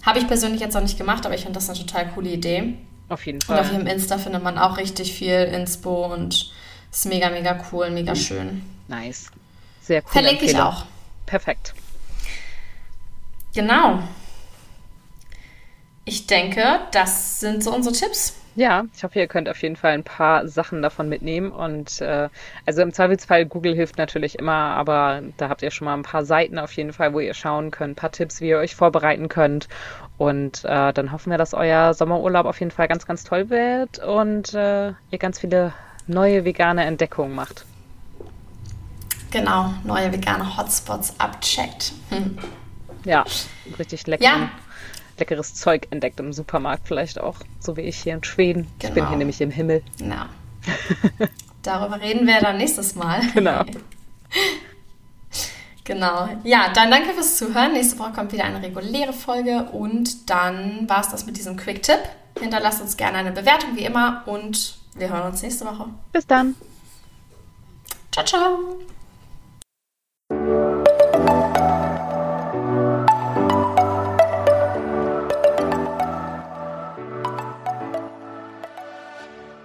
Habe 0.04 0.18
ich 0.18 0.26
persönlich 0.26 0.60
jetzt 0.60 0.74
noch 0.74 0.82
nicht 0.82 0.98
gemacht, 0.98 1.26
aber 1.26 1.34
ich 1.34 1.42
finde 1.42 1.58
das 1.58 1.68
eine 1.68 1.78
total 1.78 2.08
coole 2.10 2.30
Idee. 2.30 2.74
Auf 3.08 3.26
jeden 3.26 3.40
Fall. 3.40 3.58
Und 3.58 3.64
auf 3.64 3.72
ihrem 3.72 3.86
Insta 3.86 4.18
findet 4.18 4.42
man 4.42 4.56
auch 4.56 4.76
richtig 4.76 5.12
viel 5.12 5.32
Inspo 5.32 6.12
und 6.12 6.52
ist 6.90 7.06
mega, 7.06 7.30
mega 7.30 7.60
cool, 7.72 7.90
mega 7.90 8.14
schön. 8.14 8.62
Nice. 8.88 9.30
Sehr 9.82 10.02
cool. 10.02 10.12
Verlinke 10.12 10.44
ich 10.44 10.56
auch. 10.56 10.84
Perfekt. 11.26 11.74
Genau. 13.54 14.00
Ich 16.04 16.26
denke, 16.26 16.80
das 16.92 17.40
sind 17.40 17.62
so 17.62 17.74
unsere 17.74 17.94
Tipps. 17.94 18.34
Ja, 18.56 18.84
ich 18.94 19.04
hoffe, 19.04 19.18
ihr 19.18 19.28
könnt 19.28 19.48
auf 19.48 19.62
jeden 19.62 19.76
Fall 19.76 19.92
ein 19.92 20.02
paar 20.02 20.48
Sachen 20.48 20.82
davon 20.82 21.08
mitnehmen. 21.08 21.52
Und 21.52 22.00
äh, 22.00 22.28
also 22.66 22.82
im 22.82 22.92
Zweifelsfall, 22.92 23.46
Google 23.46 23.74
hilft 23.74 23.96
natürlich 23.96 24.38
immer, 24.38 24.52
aber 24.52 25.22
da 25.36 25.48
habt 25.48 25.62
ihr 25.62 25.70
schon 25.70 25.84
mal 25.84 25.94
ein 25.94 26.02
paar 26.02 26.24
Seiten 26.24 26.58
auf 26.58 26.72
jeden 26.72 26.92
Fall, 26.92 27.14
wo 27.14 27.20
ihr 27.20 27.34
schauen 27.34 27.70
könnt, 27.70 27.92
ein 27.92 27.96
paar 27.96 28.10
Tipps, 28.12 28.40
wie 28.40 28.48
ihr 28.48 28.58
euch 28.58 28.74
vorbereiten 28.74 29.28
könnt. 29.28 29.68
Und 30.18 30.64
äh, 30.64 30.92
dann 30.92 31.12
hoffen 31.12 31.30
wir, 31.30 31.38
dass 31.38 31.54
euer 31.54 31.94
Sommerurlaub 31.94 32.46
auf 32.46 32.58
jeden 32.58 32.72
Fall 32.72 32.88
ganz, 32.88 33.06
ganz 33.06 33.24
toll 33.24 33.50
wird 33.50 34.00
und 34.00 34.52
äh, 34.52 34.88
ihr 35.10 35.18
ganz 35.18 35.38
viele 35.38 35.72
neue 36.06 36.44
vegane 36.44 36.84
Entdeckungen 36.84 37.34
macht. 37.34 37.64
Genau, 39.30 39.72
neue 39.84 40.12
vegane 40.12 40.56
Hotspots 40.56 41.14
abcheckt. 41.18 41.92
Hm. 42.10 42.36
Ja, 43.04 43.24
richtig 43.78 44.06
lecker. 44.06 44.24
Ja. 44.24 44.50
Leckeres 45.20 45.54
Zeug 45.54 45.86
entdeckt 45.90 46.18
im 46.18 46.32
Supermarkt 46.32 46.88
vielleicht 46.88 47.20
auch, 47.20 47.36
so 47.60 47.76
wie 47.76 47.82
ich 47.82 47.98
hier 47.98 48.14
in 48.14 48.24
Schweden. 48.24 48.62
Genau. 48.62 48.72
Ich 48.78 48.80
bin 48.80 48.94
hier 48.94 49.02
genau. 49.04 49.18
nämlich 49.18 49.40
im 49.40 49.50
Himmel. 49.50 49.82
Ja. 49.98 50.28
Darüber 51.62 52.00
reden 52.00 52.26
wir 52.26 52.40
dann 52.40 52.56
nächstes 52.56 52.94
Mal. 52.94 53.20
Genau. 53.34 53.64
Genau. 55.82 56.28
Ja, 56.44 56.72
dann 56.72 56.88
danke 56.88 57.12
fürs 57.14 57.36
Zuhören. 57.36 57.72
Nächste 57.72 57.98
Woche 57.98 58.12
kommt 58.12 58.32
wieder 58.32 58.44
eine 58.44 58.62
reguläre 58.62 59.12
Folge 59.12 59.64
und 59.72 60.30
dann 60.30 60.88
war 60.88 61.00
es 61.00 61.08
das 61.08 61.26
mit 61.26 61.36
diesem 61.36 61.56
Quick-Tipp. 61.56 61.98
Hinterlasst 62.38 62.80
uns 62.80 62.96
gerne 62.96 63.18
eine 63.18 63.32
Bewertung 63.32 63.74
wie 63.74 63.84
immer 63.84 64.22
und 64.26 64.78
wir 64.94 65.08
hören 65.08 65.32
uns 65.32 65.42
nächste 65.42 65.64
Woche. 65.64 65.86
Bis 66.12 66.28
dann. 66.28 66.54
Ciao, 68.12 68.24
ciao. 68.24 68.78